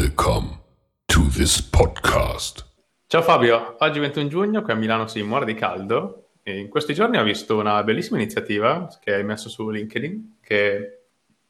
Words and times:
Welcome 0.00 0.60
to 1.06 1.26
this 1.32 1.60
podcast. 1.60 2.64
Ciao 3.08 3.20
Fabio, 3.20 3.74
oggi 3.80 3.98
21 3.98 4.28
giugno 4.28 4.62
qui 4.62 4.72
a 4.72 4.76
Milano 4.76 5.08
si 5.08 5.20
muore 5.22 5.44
di 5.44 5.54
caldo 5.54 6.28
e 6.44 6.56
in 6.56 6.68
questi 6.68 6.94
giorni 6.94 7.18
ho 7.18 7.24
visto 7.24 7.58
una 7.58 7.82
bellissima 7.82 8.16
iniziativa 8.16 8.86
che 9.00 9.14
hai 9.14 9.24
messo 9.24 9.48
su 9.48 9.68
LinkedIn 9.68 10.36
che 10.40 11.06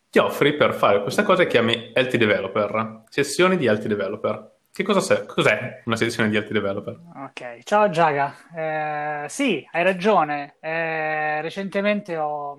ti 0.08 0.18
offri 0.18 0.56
per 0.56 0.72
fare 0.72 1.02
questa 1.02 1.24
cosa 1.24 1.42
che 1.42 1.50
chiami 1.50 1.92
Healthy 1.92 2.16
Developer, 2.16 3.02
sessioni 3.10 3.58
di 3.58 3.66
Healthy 3.66 3.88
Developer. 3.88 4.50
Che 4.72 4.82
cosa 4.82 5.00
sei? 5.00 5.26
Cos'è 5.26 5.82
una 5.84 5.96
sessione 5.96 6.30
di 6.30 6.36
Healthy 6.36 6.54
Developer? 6.54 7.00
Ok, 7.26 7.58
ciao 7.64 7.90
Giaga. 7.90 8.34
Eh, 8.56 9.28
sì, 9.28 9.62
hai 9.72 9.82
ragione. 9.82 10.56
Eh, 10.60 11.42
recentemente 11.42 12.16
ho, 12.16 12.56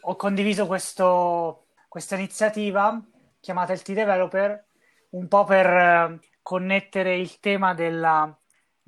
ho 0.00 0.16
condiviso 0.16 0.66
questo, 0.66 1.66
questa 1.86 2.16
iniziativa 2.16 3.00
chiamata 3.38 3.72
Healthy 3.72 3.94
Developer 3.94 4.66
un 5.10 5.28
po' 5.28 5.44
per 5.44 5.66
eh, 5.66 6.18
connettere 6.42 7.16
il 7.16 7.38
tema 7.40 7.74
della, 7.74 8.36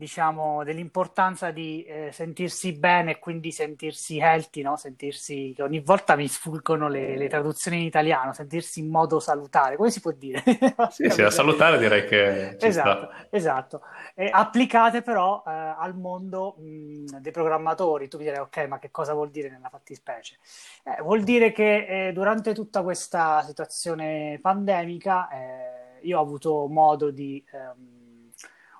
diciamo, 0.00 0.64
dell'importanza 0.64 1.50
di 1.50 1.82
eh, 1.82 2.10
sentirsi 2.10 2.72
bene 2.72 3.10
e 3.10 3.18
quindi 3.18 3.52
sentirsi 3.52 4.18
healthy, 4.18 4.62
no? 4.62 4.76
sentirsi, 4.76 5.54
ogni 5.58 5.80
volta 5.80 6.16
mi 6.16 6.26
sfuggono 6.26 6.88
le, 6.88 7.18
le, 7.18 7.28
traduzioni 7.28 7.80
in 7.80 7.84
italiano, 7.84 8.32
sentirsi 8.32 8.80
in 8.80 8.88
modo 8.88 9.20
salutare, 9.20 9.76
come 9.76 9.90
si 9.90 10.00
può 10.00 10.10
dire? 10.12 10.42
sì, 10.90 11.10
sì, 11.10 11.20
a 11.20 11.30
salutare 11.30 11.76
direi 11.76 12.06
che 12.06 12.56
esatto, 12.58 13.10
sta. 13.12 13.26
Esatto, 13.28 13.82
e 14.14 14.30
applicate 14.32 15.02
però 15.02 15.42
eh, 15.46 15.50
al 15.50 15.94
mondo 15.94 16.56
mh, 16.56 17.18
dei 17.18 17.32
programmatori, 17.32 18.08
tu 18.08 18.16
mi 18.16 18.24
direi 18.24 18.40
ok, 18.40 18.56
ma 18.68 18.78
che 18.78 18.90
cosa 18.90 19.12
vuol 19.12 19.28
dire 19.28 19.50
nella 19.50 19.68
fattispecie? 19.68 20.38
Eh, 20.82 21.02
vuol 21.02 21.22
dire 21.22 21.52
che 21.52 22.08
eh, 22.08 22.12
durante 22.14 22.54
tutta 22.54 22.82
questa 22.82 23.42
situazione 23.42 24.38
pandemica 24.40 25.28
eh, 25.28 25.79
io 26.02 26.18
ho 26.18 26.22
avuto 26.22 26.66
modo 26.68 27.10
di 27.10 27.42
um, 27.52 28.30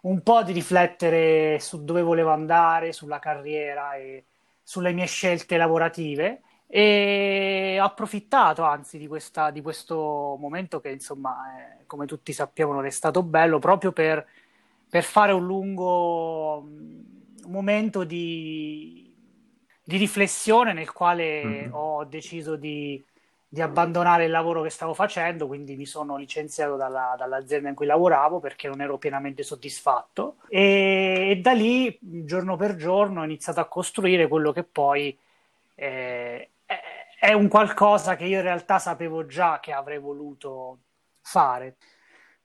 un 0.03 0.23
po' 0.23 0.43
di 0.43 0.53
riflettere 0.53 1.59
su 1.61 1.85
dove 1.85 2.03
volevo 2.03 2.31
andare, 2.31 2.93
sulla 2.93 3.19
carriera 3.19 3.95
e 3.95 4.25
sulle 4.63 4.93
mie 4.93 5.07
scelte 5.07 5.57
lavorative 5.57 6.43
e 6.67 7.79
ho 7.81 7.85
approfittato 7.85 8.63
anzi 8.63 8.97
di, 8.97 9.09
questa, 9.09 9.51
di 9.51 9.61
questo 9.61 10.37
momento 10.39 10.79
che 10.81 10.91
insomma 10.91 11.81
eh, 11.81 11.87
come 11.87 12.07
tutti 12.07 12.33
sappiamo 12.33 12.73
non 12.73 12.87
è 12.87 12.91
stato 12.91 13.25
bello 13.25 13.59
proprio 13.59 13.91
per, 13.91 14.25
per 14.89 15.03
fare 15.03 15.33
un 15.33 15.45
lungo 15.45 16.59
um, 16.59 17.05
momento 17.49 18.05
di, 18.05 19.13
di, 19.83 19.97
riflessione 19.97 20.73
nel 20.73 20.93
quale 20.93 21.45
mm-hmm. 21.45 21.73
ho 21.73 22.05
deciso 22.05 22.55
di 22.55 23.05
di 23.53 23.61
abbandonare 23.61 24.27
il 24.27 24.31
lavoro 24.31 24.63
che 24.63 24.71
stavo 24.71 24.95
facendo, 24.95 25.49
quindi 25.49 25.75
mi 25.75 25.85
sono 25.85 26.17
licenziato 26.17 26.77
dalla, 26.77 27.17
dall'azienda 27.19 27.69
in 27.69 27.75
cui 27.75 27.87
lavoravo 27.87 28.39
perché 28.39 28.69
non 28.69 28.81
ero 28.81 28.97
pienamente 28.97 29.43
soddisfatto 29.43 30.37
e, 30.49 31.31
e, 31.31 31.37
da 31.41 31.51
lì 31.51 31.99
giorno 32.01 32.55
per 32.55 32.77
giorno 32.77 33.23
ho 33.23 33.25
iniziato 33.25 33.59
a 33.59 33.67
costruire 33.67 34.29
quello 34.29 34.53
che 34.53 34.63
poi 34.63 35.19
eh, 35.75 36.51
è 37.19 37.33
un 37.33 37.49
qualcosa 37.49 38.17
che 38.17 38.25
io 38.25 38.39
in 38.39 38.45
realtà 38.45 38.79
sapevo 38.79 39.27
già 39.27 39.61
che 39.61 39.73
avrei 39.73 39.99
voluto 39.99 40.79
fare. 41.21 41.77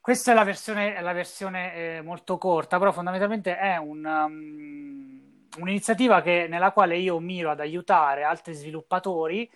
Questa 0.00 0.32
è 0.32 0.34
la 0.34 0.44
versione, 0.44 0.94
è 0.94 1.00
la 1.00 1.12
versione 1.12 1.74
eh, 1.74 2.02
molto 2.02 2.36
corta, 2.36 2.78
però 2.78 2.92
fondamentalmente 2.92 3.56
è 3.56 3.76
un, 3.76 4.04
um, 4.04 5.48
un'iniziativa 5.58 6.20
che, 6.20 6.46
nella 6.48 6.72
quale 6.72 6.98
io 6.98 7.18
miro 7.20 7.50
ad 7.50 7.60
aiutare 7.60 8.22
altri 8.22 8.52
sviluppatori 8.54 9.48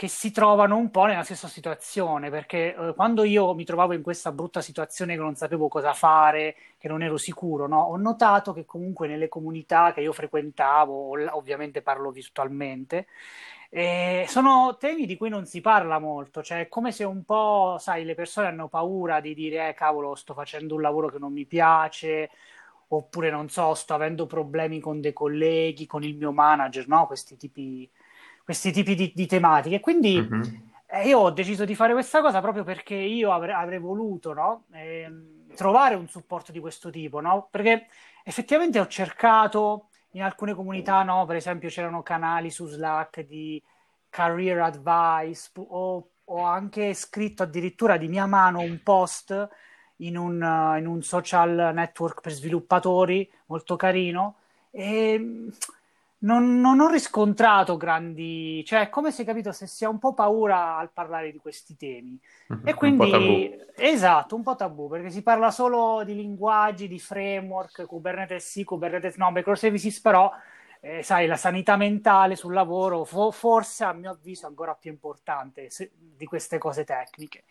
che 0.00 0.08
si 0.08 0.30
trovano 0.30 0.78
un 0.78 0.90
po' 0.90 1.04
nella 1.04 1.24
stessa 1.24 1.46
situazione, 1.46 2.30
perché 2.30 2.74
eh, 2.74 2.94
quando 2.94 3.22
io 3.22 3.52
mi 3.54 3.66
trovavo 3.66 3.92
in 3.92 4.00
questa 4.00 4.32
brutta 4.32 4.62
situazione 4.62 5.14
che 5.14 5.20
non 5.20 5.34
sapevo 5.34 5.68
cosa 5.68 5.92
fare, 5.92 6.56
che 6.78 6.88
non 6.88 7.02
ero 7.02 7.18
sicuro, 7.18 7.66
no? 7.66 7.82
ho 7.82 7.98
notato 7.98 8.54
che 8.54 8.64
comunque 8.64 9.06
nelle 9.06 9.28
comunità 9.28 9.92
che 9.92 10.00
io 10.00 10.14
frequentavo, 10.14 11.36
ovviamente 11.36 11.82
parlo 11.82 12.10
virtualmente, 12.12 13.08
eh, 13.68 14.24
sono 14.26 14.78
temi 14.78 15.04
di 15.04 15.18
cui 15.18 15.28
non 15.28 15.44
si 15.44 15.60
parla 15.60 15.98
molto, 15.98 16.42
cioè 16.42 16.60
è 16.60 16.68
come 16.68 16.92
se 16.92 17.04
un 17.04 17.22
po', 17.24 17.76
sai, 17.78 18.04
le 18.04 18.14
persone 18.14 18.46
hanno 18.46 18.68
paura 18.68 19.20
di 19.20 19.34
dire, 19.34 19.68
eh 19.68 19.74
cavolo, 19.74 20.14
sto 20.14 20.32
facendo 20.32 20.76
un 20.76 20.80
lavoro 20.80 21.10
che 21.10 21.18
non 21.18 21.30
mi 21.34 21.44
piace, 21.44 22.30
oppure 22.88 23.30
non 23.30 23.50
so, 23.50 23.74
sto 23.74 23.92
avendo 23.92 24.24
problemi 24.24 24.80
con 24.80 25.02
dei 25.02 25.12
colleghi, 25.12 25.84
con 25.84 26.02
il 26.04 26.16
mio 26.16 26.32
manager, 26.32 26.88
no? 26.88 27.06
Questi 27.06 27.36
tipi 27.36 27.90
questi 28.44 28.72
tipi 28.72 28.94
di, 28.94 29.12
di 29.14 29.26
tematiche. 29.26 29.80
Quindi 29.80 30.20
mm-hmm. 30.20 30.42
eh, 30.86 31.08
io 31.08 31.18
ho 31.18 31.30
deciso 31.30 31.64
di 31.64 31.74
fare 31.74 31.92
questa 31.92 32.20
cosa 32.20 32.40
proprio 32.40 32.64
perché 32.64 32.94
io 32.94 33.32
avrei, 33.32 33.54
avrei 33.54 33.78
voluto 33.78 34.32
no? 34.32 34.64
eh, 34.72 35.10
trovare 35.54 35.94
un 35.94 36.08
supporto 36.08 36.52
di 36.52 36.60
questo 36.60 36.90
tipo, 36.90 37.20
no? 37.20 37.48
perché 37.50 37.86
effettivamente 38.24 38.80
ho 38.80 38.86
cercato 38.86 39.88
in 40.12 40.22
alcune 40.22 40.54
comunità, 40.54 41.02
no? 41.02 41.24
per 41.26 41.36
esempio 41.36 41.68
c'erano 41.68 42.02
canali 42.02 42.50
su 42.50 42.66
Slack 42.66 43.20
di 43.26 43.62
career 44.08 44.60
advice, 44.60 45.50
ho, 45.54 46.08
ho 46.24 46.42
anche 46.42 46.94
scritto 46.94 47.44
addirittura 47.44 47.96
di 47.96 48.08
mia 48.08 48.26
mano 48.26 48.60
un 48.60 48.80
post 48.82 49.48
in 49.96 50.16
un, 50.16 50.76
in 50.78 50.86
un 50.86 51.02
social 51.02 51.70
network 51.74 52.20
per 52.20 52.32
sviluppatori 52.32 53.30
molto 53.46 53.76
carino. 53.76 54.36
E 54.70 55.48
non, 56.20 56.60
non, 56.60 56.80
ho 56.80 56.88
riscontrato 56.88 57.76
grandi, 57.76 58.62
cioè 58.66 58.80
è 58.80 58.88
come 58.90 59.10
se 59.10 59.24
capito 59.24 59.52
se 59.52 59.66
si 59.66 59.84
ha 59.84 59.88
un 59.88 59.98
po' 59.98 60.12
paura 60.12 60.76
al 60.76 60.90
parlare 60.90 61.30
di 61.32 61.38
questi 61.38 61.76
temi. 61.76 62.18
Mm-hmm, 62.52 62.66
e 62.66 62.74
quindi, 62.74 63.58
esatto, 63.76 64.36
un 64.36 64.42
po' 64.42 64.56
tabù, 64.56 64.88
perché 64.88 65.10
si 65.10 65.22
parla 65.22 65.50
solo 65.50 66.02
di 66.04 66.14
linguaggi, 66.14 66.88
di 66.88 66.98
framework, 66.98 67.86
Kubernetes 67.86 68.50
sì, 68.50 68.64
Kubernetes 68.64 69.16
no, 69.16 69.30
microservices 69.30 70.00
però, 70.00 70.30
eh, 70.80 71.02
sai, 71.02 71.26
la 71.26 71.36
sanità 71.36 71.76
mentale 71.76 72.36
sul 72.36 72.52
lavoro, 72.52 73.04
fo- 73.04 73.30
forse 73.30 73.84
a 73.84 73.92
mio 73.92 74.10
avviso 74.10 74.44
è 74.44 74.48
ancora 74.48 74.74
più 74.74 74.90
importante 74.90 75.70
se- 75.70 75.90
di 75.94 76.26
queste 76.26 76.58
cose 76.58 76.84
tecniche. 76.84 77.44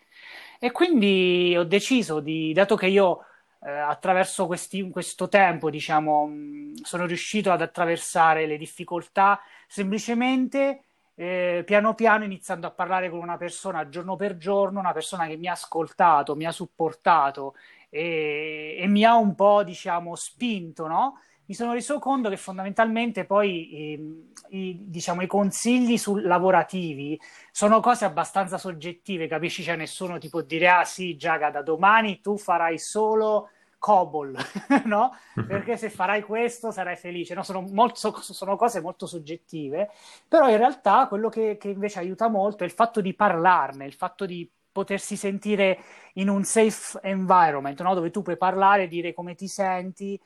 E 0.60 0.70
quindi 0.70 1.56
ho 1.56 1.64
deciso 1.64 2.20
di, 2.20 2.52
dato 2.52 2.76
che 2.76 2.86
io 2.86 3.24
eh, 3.62 3.70
attraverso 3.70 4.46
questi, 4.46 4.88
questo 4.90 5.28
tempo, 5.28 5.70
diciamo, 5.70 6.26
mh, 6.26 6.74
sono 6.82 7.06
riuscito 7.06 7.50
ad 7.52 7.62
attraversare 7.62 8.46
le 8.46 8.56
difficoltà 8.56 9.40
semplicemente 9.66 10.84
eh, 11.14 11.62
piano 11.66 11.94
piano 11.94 12.24
iniziando 12.24 12.66
a 12.66 12.70
parlare 12.70 13.10
con 13.10 13.18
una 13.20 13.36
persona 13.36 13.88
giorno 13.88 14.16
per 14.16 14.36
giorno, 14.38 14.78
una 14.80 14.92
persona 14.92 15.26
che 15.26 15.36
mi 15.36 15.48
ha 15.48 15.52
ascoltato, 15.52 16.34
mi 16.34 16.46
ha 16.46 16.52
supportato 16.52 17.54
e, 17.90 18.76
e 18.78 18.86
mi 18.86 19.04
ha 19.04 19.14
un 19.16 19.34
po', 19.34 19.62
diciamo, 19.62 20.14
spinto, 20.14 20.86
no? 20.86 21.20
Mi 21.50 21.56
sono 21.56 21.72
reso 21.72 21.98
conto 21.98 22.28
che 22.28 22.36
fondamentalmente 22.36 23.24
poi 23.24 23.70
eh, 23.72 24.30
i, 24.50 24.84
diciamo, 24.88 25.22
i 25.22 25.26
consigli 25.26 25.98
sul, 25.98 26.22
lavorativi 26.22 27.20
sono 27.50 27.80
cose 27.80 28.04
abbastanza 28.04 28.56
soggettive, 28.56 29.26
capisci? 29.26 29.64
Cioè 29.64 29.74
nessuno 29.74 30.18
ti 30.18 30.28
può 30.28 30.42
dire, 30.42 30.68
ah 30.68 30.84
sì, 30.84 31.16
Giaga, 31.16 31.50
da 31.50 31.62
domani 31.62 32.20
tu 32.20 32.38
farai 32.38 32.78
solo 32.78 33.48
COBOL, 33.80 34.36
no? 34.86 35.10
Perché 35.44 35.76
se 35.76 35.90
farai 35.90 36.22
questo 36.22 36.70
sarai 36.70 36.94
felice, 36.94 37.34
no? 37.34 37.42
Sono, 37.42 37.62
molto, 37.62 38.20
sono 38.20 38.54
cose 38.54 38.80
molto 38.80 39.06
soggettive, 39.06 39.90
però 40.28 40.48
in 40.48 40.56
realtà 40.56 41.08
quello 41.08 41.28
che, 41.28 41.56
che 41.56 41.70
invece 41.70 41.98
aiuta 41.98 42.28
molto 42.28 42.62
è 42.62 42.66
il 42.66 42.72
fatto 42.72 43.00
di 43.00 43.12
parlarne, 43.12 43.86
il 43.86 43.94
fatto 43.94 44.24
di 44.24 44.48
potersi 44.70 45.16
sentire 45.16 45.80
in 46.14 46.28
un 46.28 46.44
safe 46.44 47.00
environment, 47.02 47.80
no? 47.82 47.92
dove 47.94 48.12
tu 48.12 48.22
puoi 48.22 48.36
parlare, 48.36 48.86
dire 48.86 49.12
come 49.12 49.34
ti 49.34 49.48
senti, 49.48 50.20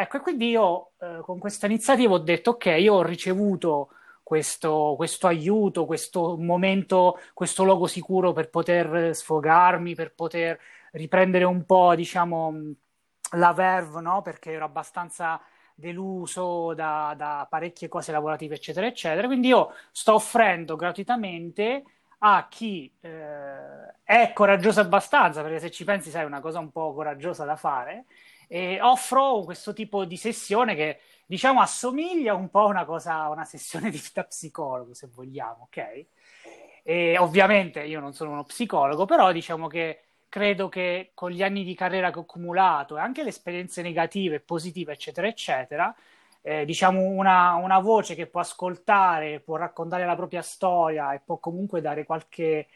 Ecco, 0.00 0.18
e 0.18 0.20
quindi 0.20 0.48
io 0.50 0.92
eh, 1.00 1.18
con 1.22 1.40
questa 1.40 1.66
iniziativa 1.66 2.12
ho 2.14 2.18
detto, 2.18 2.50
ok, 2.50 2.66
io 2.78 2.94
ho 2.94 3.02
ricevuto 3.02 3.90
questo, 4.22 4.94
questo, 4.96 5.26
aiuto, 5.26 5.86
questo 5.86 6.36
momento, 6.38 7.18
questo 7.34 7.64
luogo 7.64 7.88
sicuro 7.88 8.32
per 8.32 8.48
poter 8.48 9.12
sfogarmi, 9.12 9.96
per 9.96 10.14
poter 10.14 10.56
riprendere 10.92 11.42
un 11.44 11.64
po', 11.64 11.96
diciamo, 11.96 12.54
la 13.32 13.52
verve, 13.52 14.00
no? 14.00 14.22
Perché 14.22 14.52
ero 14.52 14.66
abbastanza 14.66 15.40
deluso 15.74 16.74
da, 16.74 17.14
da 17.16 17.46
parecchie 17.50 17.88
cose 17.88 18.12
lavorative, 18.12 18.54
eccetera, 18.54 18.86
eccetera. 18.86 19.26
Quindi 19.26 19.48
io 19.48 19.72
sto 19.90 20.14
offrendo 20.14 20.76
gratuitamente 20.76 21.82
a 22.18 22.46
chi 22.48 22.92
eh, 23.00 23.94
è 24.04 24.32
coraggioso 24.32 24.80
abbastanza, 24.80 25.42
perché 25.42 25.58
se 25.58 25.70
ci 25.72 25.82
pensi, 25.84 26.10
sai, 26.10 26.22
è 26.22 26.26
una 26.26 26.40
cosa 26.40 26.58
un 26.60 26.70
po' 26.70 26.92
coraggiosa 26.94 27.44
da 27.44 27.56
fare, 27.56 28.04
e 28.48 28.80
offro 28.80 29.42
questo 29.44 29.72
tipo 29.72 30.04
di 30.04 30.16
sessione 30.16 30.74
che 30.74 31.00
diciamo 31.26 31.60
assomiglia 31.60 32.34
un 32.34 32.48
po' 32.48 32.62
a 32.62 32.66
una 32.66 32.84
cosa, 32.84 33.28
una 33.28 33.44
sessione 33.44 33.90
di, 33.90 34.02
da 34.12 34.24
psicologo, 34.24 34.94
se 34.94 35.08
vogliamo, 35.12 35.68
ok? 35.70 36.06
E 36.82 37.18
ovviamente 37.18 37.84
io 37.84 38.00
non 38.00 38.14
sono 38.14 38.30
uno 38.32 38.44
psicologo, 38.44 39.04
però 39.04 39.30
diciamo 39.30 39.68
che 39.68 40.02
credo 40.28 40.68
che 40.68 41.10
con 41.14 41.30
gli 41.30 41.42
anni 41.42 41.64
di 41.64 41.74
carriera 41.74 42.10
che 42.10 42.18
ho 42.18 42.22
accumulato 42.22 42.96
e 42.96 43.00
anche 43.00 43.22
le 43.22 43.28
esperienze 43.28 43.82
negative, 43.82 44.40
positive, 44.40 44.92
eccetera, 44.92 45.26
eccetera, 45.26 45.94
eh, 46.42 46.64
diciamo 46.64 47.00
una, 47.02 47.54
una, 47.54 47.78
voce 47.78 48.14
che 48.14 48.26
può 48.26 48.40
ascoltare, 48.40 49.40
può 49.40 49.56
raccontare 49.56 50.06
la 50.06 50.16
propria 50.16 50.42
storia 50.42 51.12
e 51.12 51.20
può 51.20 51.38
comunque 51.38 51.80
dare 51.80 52.04
qualche 52.04 52.68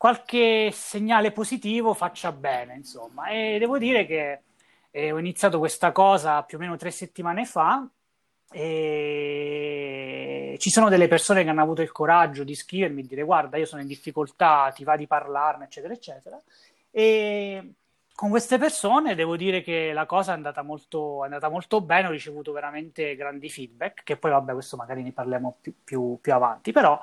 qualche 0.00 0.70
segnale 0.72 1.30
positivo 1.30 1.92
faccia 1.92 2.32
bene, 2.32 2.74
insomma. 2.74 3.28
E 3.28 3.58
devo 3.58 3.76
dire 3.76 4.06
che 4.06 4.40
eh, 4.90 5.12
ho 5.12 5.18
iniziato 5.18 5.58
questa 5.58 5.92
cosa 5.92 6.42
più 6.42 6.58
o 6.58 6.60
meno 6.60 6.76
tre 6.76 6.90
settimane 6.90 7.44
fa 7.44 7.86
e 8.52 10.56
ci 10.58 10.70
sono 10.70 10.88
delle 10.88 11.08
persone 11.08 11.44
che 11.44 11.50
hanno 11.50 11.62
avuto 11.62 11.82
il 11.82 11.92
coraggio 11.92 12.44
di 12.44 12.54
scrivermi 12.54 13.02
e 13.02 13.06
dire 13.06 13.22
guarda 13.22 13.56
io 13.56 13.66
sono 13.66 13.82
in 13.82 13.86
difficoltà, 13.86 14.72
ti 14.74 14.84
va 14.84 14.96
di 14.96 15.06
parlarne 15.06 15.64
eccetera 15.64 15.94
eccetera 15.94 16.40
e 16.90 17.74
con 18.20 18.28
queste 18.28 18.58
persone 18.58 19.14
devo 19.14 19.34
dire 19.34 19.62
che 19.62 19.94
la 19.94 20.04
cosa 20.04 20.32
è 20.32 20.34
andata 20.34 20.60
molto, 20.60 21.22
è 21.22 21.24
andata 21.24 21.48
molto 21.48 21.80
bene, 21.80 22.08
ho 22.08 22.10
ricevuto 22.10 22.52
veramente 22.52 23.16
grandi 23.16 23.48
feedback, 23.48 24.02
che 24.02 24.18
poi 24.18 24.30
vabbè 24.32 24.52
questo 24.52 24.76
magari 24.76 25.02
ne 25.02 25.12
parliamo 25.12 25.56
più, 25.58 25.72
più, 25.82 26.18
più 26.20 26.34
avanti, 26.34 26.70
però 26.70 27.00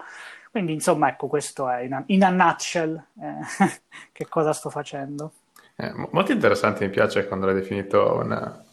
quindi 0.51 0.73
insomma 0.73 1.09
ecco 1.09 1.25
questo 1.25 1.71
è 1.71 1.81
in 1.81 1.93
a, 1.93 2.03
in 2.07 2.23
a 2.23 2.29
nutshell 2.29 3.03
eh, 3.19 3.79
che 4.13 4.27
cosa 4.27 4.53
sto 4.53 4.69
facendo. 4.69 5.31
Eh, 5.79 5.93
molto 6.11 6.31
interessante, 6.31 6.85
mi 6.85 6.91
piace 6.91 7.27
quando 7.27 7.45
l'hai 7.45 7.53
definito 7.53 8.15
una, 8.15 8.65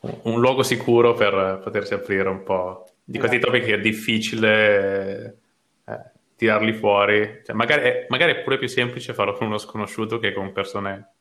un, 0.00 0.18
un, 0.24 0.40
luogo 0.40 0.62
sicuro 0.62 1.14
per 1.14 1.58
potersi 1.64 1.94
aprire 1.94 2.28
un 2.28 2.42
po' 2.42 2.84
di 3.02 3.18
questi 3.18 3.36
esatto. 3.36 3.52
topic 3.52 3.66
che 3.66 3.74
è 3.76 3.80
difficile 3.80 5.38
eh, 5.86 6.00
tirarli 6.36 6.74
fuori, 6.74 7.40
cioè, 7.46 7.56
magari, 7.56 8.04
magari 8.08 8.32
è 8.32 8.42
pure 8.42 8.58
più 8.58 8.68
semplice 8.68 9.14
farlo 9.14 9.32
con 9.32 9.46
uno 9.46 9.56
sconosciuto 9.56 10.18
che 10.18 10.34
con 10.34 10.52
persone 10.52 11.12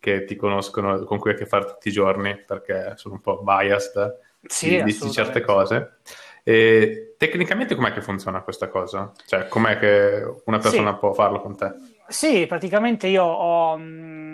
che 0.00 0.24
ti 0.24 0.34
conoscono, 0.34 1.04
con 1.04 1.20
cui 1.20 1.30
hai 1.30 1.36
a 1.36 1.38
che 1.38 1.46
fare 1.46 1.64
tutti 1.64 1.86
i 1.86 1.92
giorni, 1.92 2.36
perché 2.44 2.94
sono 2.96 3.14
un 3.14 3.20
po' 3.20 3.40
biased 3.40 4.18
sì, 4.42 4.82
di, 4.82 4.98
di 4.98 5.10
certe 5.12 5.42
cose. 5.42 5.98
E 6.42 7.14
tecnicamente 7.16 7.76
com'è 7.76 7.92
che 7.92 8.02
funziona 8.02 8.42
questa 8.42 8.66
cosa? 8.66 9.12
Cioè, 9.26 9.46
com'è 9.46 9.78
che 9.78 10.24
una 10.46 10.58
persona 10.58 10.92
sì. 10.92 10.98
può 10.98 11.12
farlo 11.12 11.40
con 11.40 11.56
te? 11.56 11.72
Sì, 12.08 12.46
praticamente 12.46 13.06
io 13.06 13.22
ho, 13.22 13.78
mm, 13.78 14.31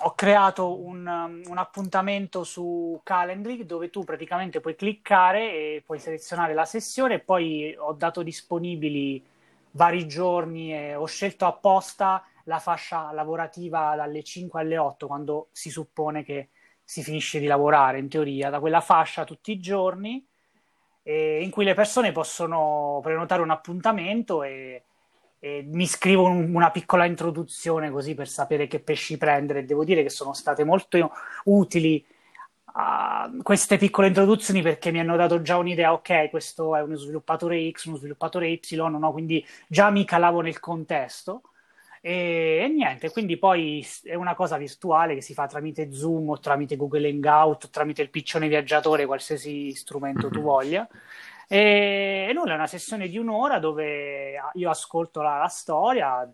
ho 0.00 0.14
creato 0.14 0.78
un, 0.78 1.42
un, 1.46 1.58
appuntamento 1.58 2.44
su 2.44 3.00
Calendly 3.02 3.64
dove 3.64 3.90
tu 3.90 4.04
praticamente 4.04 4.60
puoi 4.60 4.74
cliccare 4.74 5.52
e 5.52 5.82
puoi 5.84 5.98
selezionare 5.98 6.54
la 6.54 6.64
sessione 6.64 7.14
e 7.14 7.18
poi 7.20 7.74
ho 7.78 7.92
dato 7.92 8.22
disponibili 8.22 9.24
vari 9.72 10.06
giorni 10.06 10.74
e 10.74 10.94
ho 10.94 11.06
scelto 11.06 11.46
apposta 11.46 12.24
la 12.44 12.58
fascia 12.58 13.12
lavorativa 13.12 13.94
dalle 13.96 14.22
5 14.22 14.60
alle 14.60 14.78
8, 14.78 15.06
quando 15.06 15.48
si 15.52 15.70
suppone 15.70 16.22
che 16.24 16.50
si 16.82 17.02
finisce 17.02 17.38
di 17.40 17.46
lavorare, 17.46 17.98
in 17.98 18.08
teoria, 18.08 18.50
da 18.50 18.60
quella 18.60 18.80
fascia 18.80 19.24
tutti 19.24 19.50
i 19.50 19.58
giorni, 19.58 20.24
eh, 21.02 21.42
in 21.42 21.50
cui 21.50 21.64
le 21.64 21.74
persone 21.74 22.12
possono 22.12 23.00
prenotare 23.02 23.42
un 23.42 23.50
appuntamento 23.50 24.42
e, 24.42 24.84
e 25.38 25.62
mi 25.66 25.86
scrivo 25.86 26.24
un, 26.24 26.54
una 26.54 26.70
piccola 26.70 27.04
introduzione 27.04 27.90
così 27.90 28.14
per 28.14 28.28
sapere 28.28 28.66
che 28.66 28.80
pesci 28.80 29.16
prendere. 29.16 29.64
Devo 29.64 29.84
dire 29.84 30.02
che 30.02 30.10
sono 30.10 30.32
state 30.32 30.64
molto 30.64 31.10
utili 31.44 32.04
uh, 32.74 33.42
queste 33.42 33.76
piccole 33.78 34.08
introduzioni 34.08 34.62
perché 34.62 34.90
mi 34.90 35.00
hanno 35.00 35.16
dato 35.16 35.42
già 35.42 35.56
un'idea, 35.56 35.92
ok, 35.92 36.30
questo 36.30 36.76
è 36.76 36.82
uno 36.82 36.96
sviluppatore 36.96 37.70
X, 37.70 37.84
uno 37.86 37.96
sviluppatore 37.96 38.48
Y, 38.48 38.60
no? 38.76 39.12
quindi 39.12 39.44
già 39.68 39.90
mi 39.90 40.04
calavo 40.04 40.40
nel 40.40 40.60
contesto. 40.60 41.42
E, 42.00 42.60
e, 42.62 42.68
niente, 42.68 43.10
quindi 43.10 43.36
poi 43.36 43.84
è 44.04 44.14
una 44.14 44.34
cosa 44.34 44.56
virtuale 44.56 45.14
che 45.14 45.20
si 45.20 45.34
fa 45.34 45.46
tramite 45.48 45.92
Zoom 45.92 46.28
o 46.30 46.38
tramite 46.38 46.76
Google 46.76 47.08
Hangout, 47.08 47.64
o 47.64 47.68
tramite 47.68 48.02
il 48.02 48.10
piccione 48.10 48.46
viaggiatore, 48.48 49.06
qualsiasi 49.06 49.72
strumento 49.74 50.28
tu 50.28 50.38
mhm. 50.38 50.44
voglia. 50.44 50.88
E, 51.48 52.26
e 52.28 52.32
nulla, 52.32 52.52
è 52.52 52.56
una 52.56 52.66
sessione 52.66 53.08
di 53.08 53.18
un'ora 53.18 53.58
dove 53.58 54.34
io 54.54 54.70
ascolto 54.70 55.22
la, 55.22 55.38
la 55.38 55.48
storia, 55.48 56.28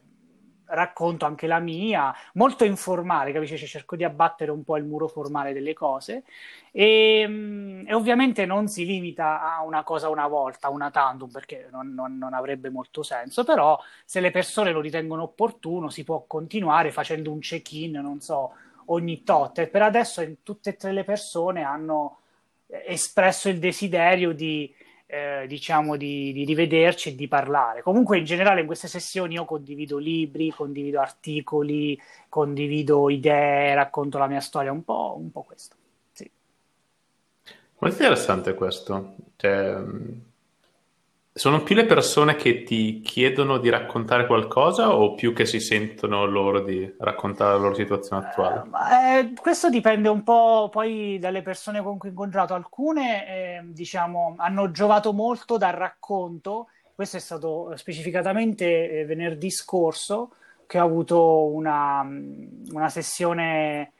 racconto 0.72 1.26
anche 1.26 1.46
la 1.46 1.58
mia, 1.58 2.14
molto 2.34 2.64
informale, 2.64 3.32
capisci? 3.32 3.56
Cioè, 3.56 3.68
cerco 3.68 3.96
di 3.96 4.04
abbattere 4.04 4.50
un 4.50 4.64
po' 4.64 4.76
il 4.76 4.84
muro 4.84 5.08
formale 5.08 5.52
delle 5.52 5.74
cose 5.74 6.24
e, 6.70 7.24
mm, 7.26 7.88
e, 7.88 7.94
ovviamente 7.94 8.46
non 8.46 8.68
si 8.68 8.84
limita 8.84 9.54
a 9.54 9.62
una 9.62 9.82
cosa 9.82 10.08
una 10.08 10.26
volta, 10.26 10.70
una 10.70 10.90
tantum, 10.90 11.30
perché 11.30 11.68
non, 11.70 11.92
non, 11.94 12.16
non, 12.16 12.32
avrebbe 12.34 12.70
molto 12.70 13.02
senso, 13.02 13.44
però 13.44 13.78
se 14.04 14.20
le 14.20 14.30
persone 14.30 14.72
lo 14.72 14.80
ritengono 14.80 15.24
opportuno 15.24 15.90
si 15.90 16.04
può 16.04 16.24
continuare 16.26 16.90
facendo 16.90 17.30
un 17.30 17.40
check-in, 17.40 17.92
non 17.92 18.20
so, 18.20 18.52
ogni 18.86 19.22
tot. 19.22 19.58
E 19.58 19.66
per 19.68 19.82
adesso 19.82 20.22
tutte 20.42 20.70
e 20.70 20.76
tre 20.76 20.92
le 20.92 21.04
persone 21.04 21.62
hanno 21.62 22.18
espresso 22.66 23.50
il 23.50 23.58
desiderio 23.58 24.32
di 24.32 24.74
eh, 25.12 25.44
diciamo 25.46 25.96
di, 25.96 26.32
di, 26.32 26.46
rivederci 26.46 27.10
e 27.10 27.14
di 27.14 27.28
parlare. 27.28 27.82
Comunque 27.82 28.16
in 28.16 28.24
generale 28.24 28.60
in 28.60 28.66
queste 28.66 28.88
sessioni 28.88 29.34
io 29.34 29.44
condivido 29.44 29.98
libri, 29.98 30.50
condivido 30.50 31.00
articoli, 31.00 32.00
condivido 32.30 33.10
idee, 33.10 33.74
racconto 33.74 34.16
la 34.16 34.26
mia 34.26 34.40
storia, 34.40 34.72
un 34.72 34.82
po', 34.82 35.14
un 35.18 35.30
po 35.30 35.42
questo. 35.42 35.76
Sì. 36.12 36.30
Molto 37.78 37.96
interessante 37.96 38.54
questo. 38.54 39.16
Cioè, 39.36 39.82
sono 41.34 41.62
più 41.62 41.74
le 41.74 41.86
persone 41.86 42.36
che 42.36 42.62
ti 42.62 43.00
chiedono 43.00 43.56
di 43.56 43.70
raccontare 43.70 44.26
qualcosa 44.26 44.94
o 44.94 45.14
più 45.14 45.32
che 45.32 45.46
si 45.46 45.60
sentono 45.60 46.26
loro 46.26 46.60
di 46.60 46.94
raccontare 46.98 47.52
la 47.52 47.58
loro 47.58 47.74
situazione 47.74 48.26
attuale? 48.26 48.64
Eh, 48.90 49.18
eh, 49.18 49.32
questo 49.40 49.70
dipende 49.70 50.10
un 50.10 50.22
po' 50.22 50.68
poi 50.70 51.18
dalle 51.18 51.40
persone 51.40 51.80
con 51.82 51.96
cui 51.96 52.08
ho 52.08 52.12
incontrato. 52.12 52.52
Alcune, 52.52 53.26
eh, 53.26 53.60
diciamo, 53.64 54.34
hanno 54.36 54.70
giovato 54.70 55.14
molto 55.14 55.56
dal 55.56 55.72
racconto. 55.72 56.68
Questo 56.94 57.16
è 57.16 57.20
stato 57.20 57.72
specificatamente 57.76 58.90
eh, 58.90 59.04
venerdì 59.06 59.50
scorso 59.50 60.34
che 60.66 60.78
ho 60.78 60.84
avuto 60.84 61.46
una, 61.46 62.06
una 62.72 62.88
sessione 62.90 63.92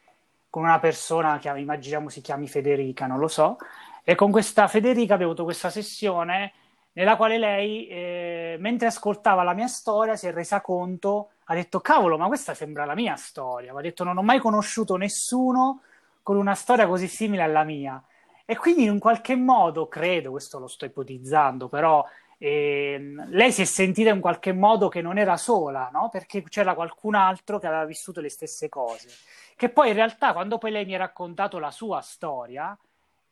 con 0.50 0.64
una 0.64 0.78
persona 0.78 1.38
che 1.38 1.48
immaginiamo 1.48 2.10
si 2.10 2.20
chiami 2.20 2.46
Federica, 2.46 3.06
non 3.06 3.18
lo 3.18 3.28
so. 3.28 3.56
E 4.04 4.14
con 4.14 4.30
questa 4.30 4.68
Federica 4.68 5.14
abbiamo 5.14 5.32
avuto 5.32 5.46
questa 5.46 5.70
sessione 5.70 6.52
nella 6.92 7.16
quale 7.16 7.38
lei, 7.38 7.86
eh, 7.86 8.56
mentre 8.58 8.88
ascoltava 8.88 9.42
la 9.42 9.54
mia 9.54 9.66
storia, 9.66 10.16
si 10.16 10.26
è 10.26 10.32
resa 10.32 10.60
conto, 10.60 11.30
ha 11.44 11.54
detto, 11.54 11.80
cavolo, 11.80 12.18
ma 12.18 12.26
questa 12.26 12.54
sembra 12.54 12.84
la 12.84 12.94
mia 12.94 13.16
storia. 13.16 13.74
Ha 13.74 13.80
detto, 13.80 14.04
non 14.04 14.18
ho 14.18 14.22
mai 14.22 14.38
conosciuto 14.38 14.96
nessuno 14.96 15.82
con 16.22 16.36
una 16.36 16.54
storia 16.54 16.86
così 16.86 17.08
simile 17.08 17.42
alla 17.42 17.64
mia. 17.64 18.02
E 18.44 18.56
quindi 18.56 18.84
in 18.84 18.90
un 18.90 18.98
qualche 18.98 19.36
modo, 19.36 19.88
credo, 19.88 20.30
questo 20.30 20.58
lo 20.58 20.66
sto 20.66 20.84
ipotizzando, 20.84 21.68
però 21.68 22.04
eh, 22.38 23.14
lei 23.28 23.52
si 23.52 23.62
è 23.62 23.64
sentita 23.64 24.10
in 24.10 24.20
qualche 24.20 24.52
modo 24.52 24.88
che 24.88 25.00
non 25.00 25.16
era 25.16 25.36
sola, 25.36 25.88
no? 25.92 26.08
Perché 26.10 26.42
c'era 26.42 26.74
qualcun 26.74 27.14
altro 27.14 27.58
che 27.58 27.68
aveva 27.68 27.84
vissuto 27.84 28.20
le 28.20 28.28
stesse 28.28 28.68
cose. 28.68 29.08
Che 29.56 29.68
poi 29.68 29.88
in 29.88 29.94
realtà, 29.94 30.32
quando 30.32 30.58
poi 30.58 30.72
lei 30.72 30.84
mi 30.84 30.94
ha 30.94 30.98
raccontato 30.98 31.58
la 31.58 31.70
sua 31.70 32.00
storia, 32.00 32.76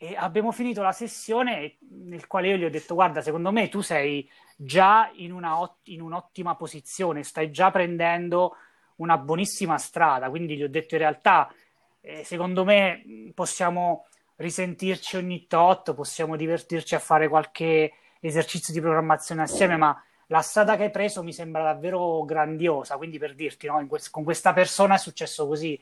e 0.02 0.16
abbiamo 0.16 0.50
finito 0.50 0.80
la 0.80 0.92
sessione 0.92 1.76
nel 1.90 2.26
quale 2.26 2.48
io 2.48 2.56
gli 2.56 2.64
ho 2.64 2.70
detto 2.70 2.94
guarda 2.94 3.20
secondo 3.20 3.52
me 3.52 3.68
tu 3.68 3.82
sei 3.82 4.26
già 4.56 5.10
in, 5.16 5.34
ot- 5.44 5.88
in 5.88 6.00
un'ottima 6.00 6.56
posizione 6.56 7.22
stai 7.22 7.50
già 7.50 7.70
prendendo 7.70 8.56
una 8.96 9.18
buonissima 9.18 9.76
strada. 9.76 10.30
Quindi 10.30 10.56
gli 10.56 10.62
ho 10.62 10.70
detto 10.70 10.94
in 10.94 11.02
realtà 11.02 11.52
eh, 12.00 12.24
secondo 12.24 12.64
me 12.64 13.02
possiamo 13.34 14.06
risentirci 14.36 15.18
ogni 15.18 15.46
tot 15.46 15.92
possiamo 15.92 16.34
divertirci 16.34 16.94
a 16.94 16.98
fare 16.98 17.28
qualche 17.28 17.92
esercizio 18.20 18.72
di 18.72 18.80
programmazione 18.80 19.42
assieme 19.42 19.76
ma 19.76 20.02
la 20.28 20.40
strada 20.40 20.76
che 20.76 20.84
hai 20.84 20.90
preso 20.90 21.22
mi 21.22 21.34
sembra 21.34 21.62
davvero 21.62 22.24
grandiosa. 22.24 22.96
Quindi 22.96 23.18
per 23.18 23.34
dirti 23.34 23.66
no, 23.66 23.86
que- 23.86 24.00
con 24.10 24.24
questa 24.24 24.54
persona 24.54 24.94
è 24.94 24.98
successo 24.98 25.46
così. 25.46 25.78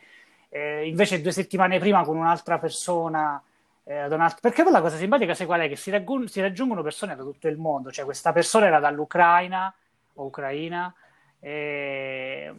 Eh, 0.49 0.89
invece 0.89 1.21
due 1.21 1.31
settimane 1.31 1.79
prima 1.79 2.03
con 2.03 2.17
un'altra 2.17 2.59
persona 2.59 3.41
perché 4.41 4.63
poi 4.63 4.73
la 4.73 4.83
cosa 4.83 4.97
simpatica 4.97 5.35
sai 5.35 5.47
qual 5.47 5.61
è? 5.61 5.69
Che 5.69 5.77
si, 5.77 5.91
raggiung- 5.91 6.29
si, 6.29 6.41
raggiungono 6.41 6.83
persone 6.83 7.17
da 7.17 7.23
tutto 7.23 7.49
il 7.49 7.57
mondo, 7.57 7.91
cioè 7.91 8.05
questa 8.05 8.33
persona 8.33 8.67
era 8.67 8.81
dall'Ucraina 8.81 9.75
o 10.15 10.25
Ucraina, 10.27 10.93
eh, 11.41 12.53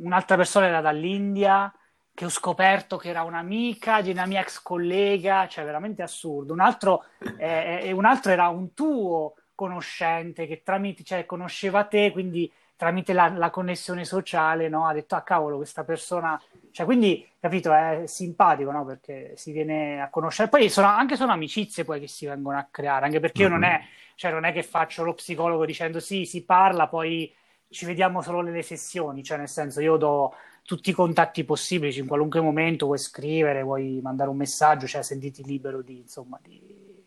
un'altra 0.00 0.36
persona 0.36 0.66
era 0.66 0.80
dall'India, 0.80 1.72
che 2.12 2.24
ho 2.24 2.30
scoperto 2.30 2.96
che 2.96 3.10
era 3.10 3.22
un'amica 3.22 4.00
di 4.00 4.10
una 4.10 4.26
mia 4.26 4.40
ex 4.40 4.62
collega, 4.62 5.46
cioè 5.48 5.64
veramente 5.64 6.02
assurdo. 6.02 6.54
Un 6.54 6.60
altro, 6.60 7.04
eh, 7.36 7.92
un 7.92 8.06
altro 8.06 8.32
era 8.32 8.48
un 8.48 8.72
tuo 8.72 9.34
conoscente 9.54 10.46
che 10.46 10.62
tramite, 10.64 11.04
cioè 11.04 11.26
conosceva 11.26 11.84
te, 11.84 12.10
quindi 12.12 12.50
tramite 12.74 13.12
la, 13.12 13.28
la 13.28 13.50
connessione 13.50 14.04
sociale, 14.04 14.68
no? 14.68 14.86
ha 14.86 14.92
detto, 14.92 15.14
ah 15.14 15.22
cavolo, 15.22 15.56
questa 15.56 15.84
persona 15.84 16.40
cioè, 16.76 16.84
quindi, 16.84 17.26
capito, 17.40 17.72
è 17.72 18.02
simpatico, 18.04 18.70
no? 18.70 18.84
Perché 18.84 19.32
si 19.36 19.50
viene 19.50 20.02
a 20.02 20.10
conoscere. 20.10 20.50
Poi 20.50 20.68
sono, 20.68 20.88
anche 20.88 21.16
sono 21.16 21.32
amicizie 21.32 21.84
poi 21.84 22.00
che 22.00 22.06
si 22.06 22.26
vengono 22.26 22.58
a 22.58 22.68
creare, 22.70 23.06
anche 23.06 23.18
perché 23.18 23.44
mm-hmm. 23.44 23.52
io 23.52 23.58
non 23.58 23.66
è, 23.66 23.80
cioè, 24.14 24.30
non 24.30 24.44
è 24.44 24.52
che 24.52 24.62
faccio 24.62 25.02
lo 25.02 25.14
psicologo 25.14 25.64
dicendo 25.64 26.00
sì, 26.00 26.26
si 26.26 26.44
parla, 26.44 26.86
poi 26.86 27.34
ci 27.70 27.86
vediamo 27.86 28.20
solo 28.20 28.42
nelle 28.42 28.60
sessioni, 28.60 29.22
cioè 29.22 29.38
nel 29.38 29.48
senso 29.48 29.80
io 29.80 29.96
do 29.96 30.34
tutti 30.64 30.90
i 30.90 30.92
contatti 30.92 31.44
possibili, 31.44 31.98
in 31.98 32.06
qualunque 32.06 32.42
momento 32.42 32.84
vuoi 32.84 32.98
scrivere, 32.98 33.62
vuoi 33.62 33.98
mandare 34.02 34.28
un 34.28 34.36
messaggio, 34.36 34.86
cioè 34.86 35.02
sentiti 35.02 35.42
libero 35.44 35.80
di, 35.80 36.00
insomma, 36.00 36.38
di, 36.42 37.02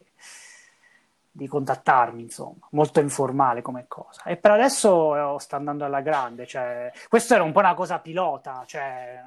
di 1.29 1.47
contattarmi, 1.47 2.23
insomma, 2.23 2.67
molto 2.71 3.01
informale 3.01 3.61
come 3.61 3.85
cosa. 3.87 4.23
E 4.23 4.35
per 4.35 4.49
adesso 4.49 5.37
sta 5.37 5.57
andando 5.57 5.85
alla 5.85 6.01
grande, 6.01 6.47
cioè, 6.47 6.91
questo 7.07 7.35
era 7.35 7.43
un 7.43 7.51
po' 7.51 7.59
una 7.59 7.75
cosa 7.75 7.99
pilota, 7.99 8.63
cioè, 8.65 9.21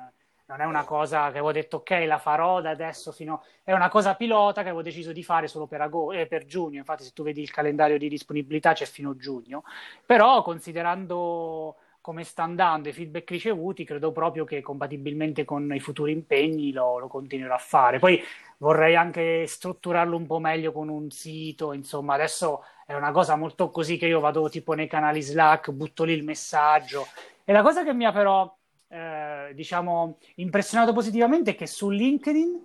non 0.52 0.60
è 0.60 0.64
una 0.64 0.84
cosa 0.84 1.22
che 1.22 1.38
avevo 1.38 1.50
detto 1.50 1.78
ok, 1.78 2.04
la 2.06 2.18
farò 2.18 2.60
da 2.60 2.70
adesso 2.70 3.10
fino... 3.10 3.42
È 3.64 3.72
una 3.72 3.88
cosa 3.88 4.14
pilota 4.14 4.60
che 4.62 4.68
avevo 4.68 4.82
deciso 4.82 5.12
di 5.12 5.22
fare 5.22 5.48
solo 5.48 5.66
per, 5.66 5.80
agosto, 5.80 6.18
eh, 6.18 6.26
per 6.26 6.44
giugno, 6.44 6.78
infatti 6.78 7.04
se 7.04 7.12
tu 7.14 7.22
vedi 7.22 7.40
il 7.40 7.50
calendario 7.50 7.96
di 7.96 8.08
disponibilità 8.08 8.74
c'è 8.74 8.84
fino 8.84 9.10
a 9.10 9.16
giugno, 9.16 9.64
però 10.04 10.42
considerando 10.42 11.76
come 12.02 12.24
sta 12.24 12.42
andando 12.42 12.88
i 12.88 12.92
feedback 12.92 13.30
ricevuti, 13.30 13.84
credo 13.84 14.12
proprio 14.12 14.44
che 14.44 14.60
compatibilmente 14.60 15.44
con 15.44 15.72
i 15.72 15.80
futuri 15.80 16.12
impegni 16.12 16.72
lo, 16.72 16.98
lo, 16.98 17.06
continuerò 17.06 17.54
a 17.54 17.58
fare. 17.58 17.98
Poi 18.00 18.20
vorrei 18.58 18.96
anche 18.96 19.46
strutturarlo 19.46 20.16
un 20.16 20.26
po' 20.26 20.40
meglio 20.40 20.72
con 20.72 20.88
un 20.88 21.10
sito, 21.10 21.72
insomma, 21.72 22.14
adesso 22.14 22.64
è 22.84 22.94
una 22.94 23.12
cosa 23.12 23.36
molto 23.36 23.70
così 23.70 23.96
che 23.96 24.06
io 24.06 24.20
vado 24.20 24.48
tipo 24.48 24.74
nei 24.74 24.88
canali 24.88 25.22
Slack, 25.22 25.70
butto 25.70 26.02
lì 26.04 26.12
il 26.12 26.24
messaggio. 26.24 27.06
E 27.44 27.52
la 27.52 27.62
cosa 27.62 27.84
che 27.84 27.94
mi 27.94 28.04
ha 28.04 28.12
però, 28.12 28.52
eh, 28.92 29.52
diciamo, 29.54 30.18
impressionato 30.34 30.92
positivamente 30.92 31.52
è 31.52 31.54
che 31.54 31.66
su 31.66 31.88
LinkedIn 31.88 32.60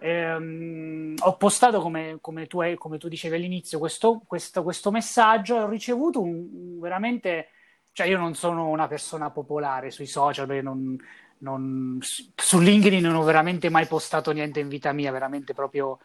ehm, 0.00 1.14
ho 1.20 1.36
postato, 1.36 1.80
come, 1.80 2.18
come, 2.20 2.48
tu, 2.48 2.60
come, 2.76 2.98
tu, 2.98 3.06
dicevi 3.06 3.36
all'inizio, 3.36 3.78
questo, 3.78 4.20
questo, 4.26 4.64
questo 4.64 4.90
messaggio 4.90 5.56
e 5.56 5.60
ho 5.60 5.68
ricevuto 5.68 6.20
un, 6.20 6.80
veramente 6.80 7.50
cioè 7.92 8.08
io 8.08 8.18
non 8.18 8.34
sono 8.34 8.68
una 8.68 8.86
persona 8.86 9.30
popolare 9.30 9.90
sui 9.90 10.06
social 10.06 10.48
non, 10.62 10.96
non, 11.38 11.98
su 12.00 12.58
LinkedIn 12.58 13.02
non 13.02 13.14
ho 13.14 13.22
veramente 13.22 13.68
mai 13.70 13.86
postato 13.86 14.32
niente 14.32 14.60
in 14.60 14.68
vita 14.68 14.92
mia, 14.92 15.12
veramente 15.12 15.54
proprio 15.54 15.98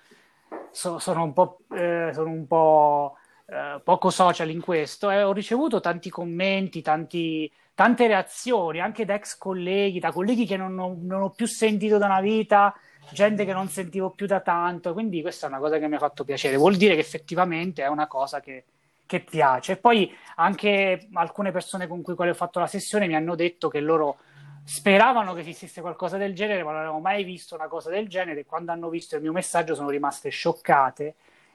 so, 0.71 0.99
sono 0.99 1.23
un 1.23 1.33
po', 1.33 1.61
eh, 1.71 2.11
sono 2.13 2.29
un 2.29 2.45
po' 2.45 3.15
eh, 3.45 3.81
poco 3.83 4.09
social 4.09 4.49
in 4.49 4.61
questo 4.61 5.09
e 5.09 5.23
ho 5.23 5.33
ricevuto 5.33 5.79
tanti 5.79 6.09
commenti, 6.09 6.81
tanti, 6.81 7.51
tante 7.73 8.07
reazioni 8.07 8.79
anche 8.79 9.05
da 9.05 9.15
ex 9.15 9.37
colleghi, 9.37 9.99
da 9.99 10.11
colleghi 10.11 10.45
che 10.45 10.57
non 10.57 10.77
ho, 10.77 10.95
non 10.99 11.21
ho 11.21 11.29
più 11.31 11.45
sentito 11.45 11.97
da 11.97 12.05
una 12.05 12.21
vita 12.21 12.75
gente 13.11 13.45
che 13.45 13.53
non 13.53 13.67
sentivo 13.67 14.11
più 14.11 14.25
da 14.25 14.39
tanto, 14.39 14.93
quindi 14.93 15.21
questa 15.21 15.45
è 15.45 15.49
una 15.49 15.59
cosa 15.59 15.77
che 15.77 15.87
mi 15.87 15.95
ha 15.95 15.99
fatto 15.99 16.23
piacere. 16.23 16.57
Vuol 16.57 16.75
dire 16.75 16.95
che 16.95 17.01
effettivamente 17.01 17.83
è 17.83 17.87
una 17.87 18.07
cosa 18.07 18.39
che, 18.39 18.65
che 19.05 19.19
piace. 19.19 19.73
E 19.73 19.77
poi 19.77 20.11
anche 20.35 21.07
alcune 21.13 21.51
persone 21.51 21.87
con 21.87 22.01
cui 22.01 22.15
ho 22.17 22.33
fatto 22.33 22.59
la 22.59 22.67
sessione 22.67 23.07
mi 23.07 23.15
hanno 23.15 23.35
detto 23.35 23.67
che 23.67 23.79
loro 23.79 24.17
speravano 24.65 25.33
che 25.33 25.41
esistesse 25.41 25.81
qualcosa 25.81 26.17
del 26.17 26.33
genere, 26.33 26.63
ma 26.63 26.71
non 26.71 26.79
avevano 26.79 27.01
mai 27.01 27.23
visto 27.23 27.55
una 27.55 27.67
cosa 27.67 27.89
del 27.89 28.07
genere. 28.07 28.45
Quando 28.45 28.71
hanno 28.71 28.89
visto 28.89 29.15
il 29.15 29.21
mio 29.21 29.31
messaggio 29.31 29.75
sono 29.75 29.89
rimaste 29.89 30.29
scioccate 30.29 31.03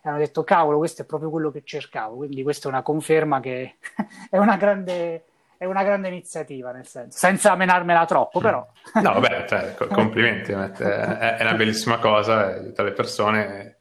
e 0.03 0.09
hanno 0.09 0.19
detto: 0.19 0.45
Cavolo, 0.45 0.79
questo 0.79 1.03
è 1.03 1.07
proprio 1.07 1.31
quello 1.31 1.51
che 1.51 1.63
cercavo. 1.65 2.17
Quindi, 2.17 2.43
questa 2.43 2.69
è 2.69 2.71
una 2.71 2.83
conferma 2.83 3.41
che 3.41 3.77
è 4.31 4.39
una 4.39 4.57
grande. 4.57 5.25
È 5.59 5.65
una 5.65 5.83
grande 5.83 6.09
iniziativa, 6.09 6.73
nel 6.73 6.87
senso, 6.87 7.19
senza 7.19 7.55
menarmela 7.57 8.07
troppo, 8.07 8.41
però. 8.41 8.67
No, 9.03 9.13
vabbè, 9.13 9.45
cioè, 9.47 9.75
complimenti, 9.75 10.53
è 10.53 11.39
una 11.41 11.55
bellissima 11.55 11.99
cosa, 11.99 12.55
aiuta 12.55 12.83
le 12.83 12.93
persone 12.93 13.79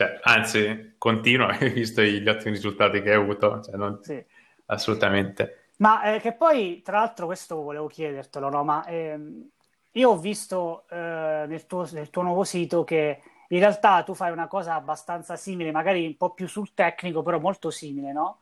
cioè, 0.00 0.18
anzi, 0.22 0.94
continua, 0.96 1.52
visto 1.60 2.00
gli 2.00 2.26
ottimi 2.26 2.54
risultati 2.54 3.02
che 3.02 3.10
hai 3.10 3.16
avuto, 3.16 3.60
cioè 3.60 3.76
non... 3.76 3.98
sì. 4.02 4.24
assolutamente. 4.66 5.72
Ma 5.76 6.14
eh, 6.14 6.20
che 6.20 6.32
poi, 6.32 6.80
tra 6.82 7.00
l'altro, 7.00 7.26
questo 7.26 7.56
volevo 7.56 7.86
chiedertelo, 7.86 8.48
no? 8.48 8.64
Ma 8.64 8.86
ehm, 8.86 9.46
io 9.92 10.10
ho 10.10 10.16
visto 10.16 10.84
eh, 10.88 11.44
nel, 11.46 11.66
tuo, 11.66 11.86
nel 11.92 12.08
tuo 12.08 12.22
nuovo 12.22 12.44
sito 12.44 12.82
che 12.84 13.20
in 13.48 13.58
realtà 13.58 14.02
tu 14.02 14.14
fai 14.14 14.30
una 14.30 14.46
cosa 14.46 14.74
abbastanza 14.74 15.36
simile, 15.36 15.70
magari 15.70 16.06
un 16.06 16.16
po' 16.16 16.30
più 16.30 16.48
sul 16.48 16.72
tecnico, 16.72 17.22
però 17.22 17.38
molto 17.38 17.70
simile, 17.70 18.12
no? 18.12 18.38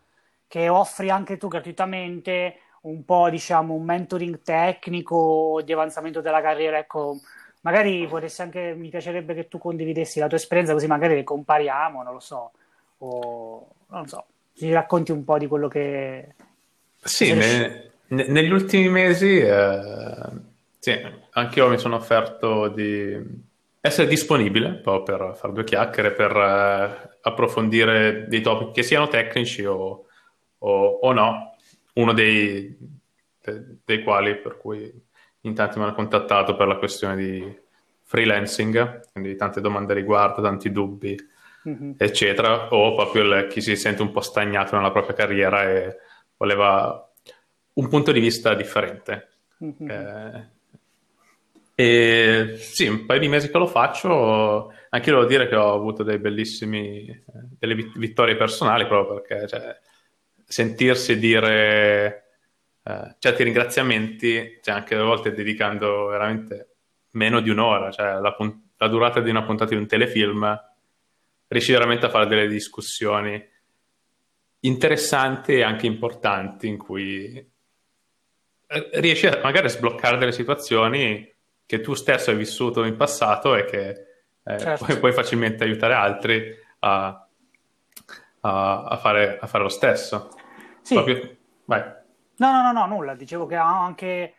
Che 0.46 0.68
offri 0.68 1.10
anche 1.10 1.36
tu 1.38 1.48
gratuitamente 1.48 2.56
un 2.88 3.04
po', 3.04 3.28
diciamo, 3.30 3.74
un 3.74 3.84
mentoring 3.84 4.40
tecnico 4.42 5.60
di 5.64 5.72
avanzamento 5.72 6.20
della 6.20 6.40
carriera, 6.40 6.78
ecco, 6.78 7.18
magari 7.60 8.06
potresti 8.06 8.42
anche, 8.42 8.74
mi 8.74 8.88
piacerebbe 8.88 9.34
che 9.34 9.48
tu 9.48 9.58
condividessi 9.58 10.18
la 10.18 10.26
tua 10.26 10.36
esperienza 10.36 10.72
così 10.72 10.86
magari 10.86 11.14
le 11.14 11.24
compariamo, 11.24 12.02
non 12.02 12.14
lo 12.14 12.20
so, 12.20 12.52
o 12.98 13.68
non 13.88 14.06
so, 14.06 14.24
ci 14.54 14.72
racconti 14.72 15.12
un 15.12 15.24
po' 15.24 15.38
di 15.38 15.46
quello 15.46 15.68
che... 15.68 16.34
Sì, 17.00 17.32
ne, 17.32 17.90
ne, 18.08 18.26
negli 18.28 18.50
ultimi 18.50 18.88
mesi 18.88 19.38
eh, 19.38 20.46
sì, 20.78 20.98
anche 21.32 21.58
io 21.58 21.68
mi 21.68 21.78
sono 21.78 21.96
offerto 21.96 22.68
di 22.68 23.46
essere 23.80 24.08
disponibile 24.08 24.74
proprio 24.74 25.16
per 25.16 25.36
fare 25.36 25.52
due 25.52 25.64
chiacchiere, 25.64 26.12
per 26.12 26.36
eh, 26.36 27.16
approfondire 27.22 28.26
dei 28.28 28.40
topic 28.40 28.72
che 28.72 28.82
siano 28.82 29.08
tecnici 29.08 29.64
o, 29.64 30.06
o, 30.58 30.98
o 31.00 31.12
no, 31.12 31.56
uno 31.98 32.12
dei, 32.12 32.76
de, 33.42 33.76
dei 33.84 34.02
quali 34.02 34.36
per 34.36 34.56
cui 34.56 34.90
in 35.42 35.54
tanti 35.54 35.78
mi 35.78 35.84
hanno 35.84 35.94
contattato 35.94 36.56
per 36.56 36.66
la 36.66 36.76
questione 36.76 37.16
di 37.16 37.58
freelancing, 38.02 39.10
quindi 39.12 39.36
tante 39.36 39.60
domande 39.60 39.92
a 39.92 39.96
riguardo, 39.96 40.40
tanti 40.40 40.70
dubbi, 40.72 41.16
mm-hmm. 41.68 41.92
eccetera, 41.96 42.72
o 42.72 42.94
proprio 42.94 43.22
il, 43.22 43.46
chi 43.48 43.60
si 43.60 43.76
sente 43.76 44.02
un 44.02 44.10
po' 44.10 44.20
stagnato 44.20 44.76
nella 44.76 44.90
propria 44.90 45.14
carriera 45.14 45.68
e 45.68 45.96
voleva 46.36 47.12
un 47.74 47.88
punto 47.88 48.12
di 48.12 48.20
vista 48.20 48.54
differente. 48.54 49.28
Mm-hmm. 49.62 49.90
Eh, 49.90 50.56
e 51.74 52.56
sì, 52.56 52.86
un 52.88 53.06
paio 53.06 53.20
di 53.20 53.28
mesi 53.28 53.50
che 53.50 53.58
lo 53.58 53.66
faccio, 53.66 54.72
anche 54.88 55.10
io 55.10 55.16
devo 55.16 55.28
dire 55.28 55.48
che 55.48 55.54
ho 55.54 55.74
avuto 55.74 56.02
dei 56.02 56.18
bellissimi, 56.18 57.24
delle 57.58 57.74
vittorie 57.74 58.36
personali 58.36 58.86
proprio 58.86 59.20
perché 59.20 59.46
cioè, 59.46 59.78
sentirsi 60.48 61.18
dire 61.18 62.30
eh, 62.82 63.14
certi 63.18 63.42
ringraziamenti, 63.44 64.58
cioè 64.62 64.74
anche 64.74 64.94
a 64.94 65.02
volte 65.02 65.32
dedicando 65.32 66.06
veramente 66.06 66.76
meno 67.12 67.40
di 67.40 67.50
un'ora, 67.50 67.90
cioè 67.90 68.18
la, 68.18 68.36
la, 68.76 68.88
durata 68.88 69.20
di 69.20 69.30
una 69.30 69.44
puntata 69.44 69.70
di 69.70 69.76
un 69.76 69.86
telefilm, 69.86 70.64
riesci 71.48 71.72
veramente 71.72 72.06
a 72.06 72.10
fare 72.10 72.26
delle 72.26 72.48
discussioni 72.48 73.46
interessanti 74.60 75.52
e 75.54 75.62
anche 75.62 75.86
importanti 75.86 76.66
in 76.66 76.78
cui 76.78 77.36
eh, 78.66 78.90
riesci 78.94 79.26
a 79.26 79.40
magari 79.42 79.66
a 79.66 79.70
sbloccare 79.70 80.16
delle 80.16 80.32
situazioni 80.32 81.30
che 81.64 81.80
tu 81.80 81.94
stesso 81.94 82.30
hai 82.30 82.36
vissuto 82.36 82.84
in 82.84 82.96
passato 82.96 83.54
e 83.54 83.64
che 83.66 83.88
eh, 84.42 84.58
certo. 84.58 84.84
puoi, 84.84 84.98
puoi, 84.98 85.12
facilmente 85.12 85.64
aiutare 85.64 85.92
altri 85.92 86.56
a, 86.80 87.28
a, 88.40 88.84
a, 88.84 88.96
fare, 88.96 89.38
a 89.38 89.46
fare, 89.46 89.62
lo 89.62 89.68
stesso. 89.68 90.30
Sì. 90.88 90.94
Proprio... 90.94 91.36
No, 92.36 92.50
no, 92.50 92.62
no, 92.62 92.72
no, 92.72 92.86
nulla. 92.86 93.14
Dicevo 93.14 93.44
che 93.44 93.58
ho 93.58 93.62
anche, 93.62 94.36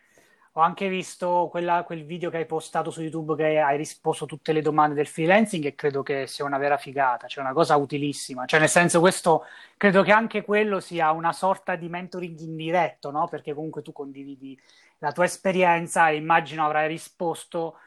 ho 0.53 0.61
anche 0.61 0.89
visto 0.89 1.47
quella, 1.51 1.83
quel 1.83 2.03
video 2.05 2.31
che 2.31 2.37
hai 2.37 2.47
postato 2.47 2.89
su 2.89 3.03
YouTube 3.03 3.35
che 3.35 3.59
hai 3.59 3.77
risposto 3.77 4.23
a 4.23 4.27
tutte 4.27 4.51
le 4.51 4.63
domande 4.63 4.95
del 4.95 5.05
freelancing 5.05 5.65
e 5.65 5.75
credo 5.75 6.01
che 6.01 6.25
sia 6.25 6.45
una 6.45 6.57
vera 6.57 6.77
figata, 6.77 7.27
cioè 7.27 7.43
una 7.43 7.53
cosa 7.53 7.75
utilissima. 7.75 8.45
Cioè, 8.47 8.59
nel 8.59 8.69
senso, 8.69 8.99
questo 8.99 9.45
credo 9.77 10.01
che 10.01 10.11
anche 10.11 10.43
quello 10.43 10.79
sia 10.79 11.11
una 11.11 11.33
sorta 11.33 11.75
di 11.75 11.87
mentoring 11.87 12.39
indiretto, 12.39 13.11
no? 13.11 13.27
Perché 13.27 13.53
comunque 13.53 13.83
tu 13.83 13.91
condividi 13.91 14.59
la 14.97 15.11
tua 15.11 15.25
esperienza 15.25 16.09
e 16.09 16.15
immagino 16.15 16.65
avrai 16.65 16.87
risposto, 16.87 17.77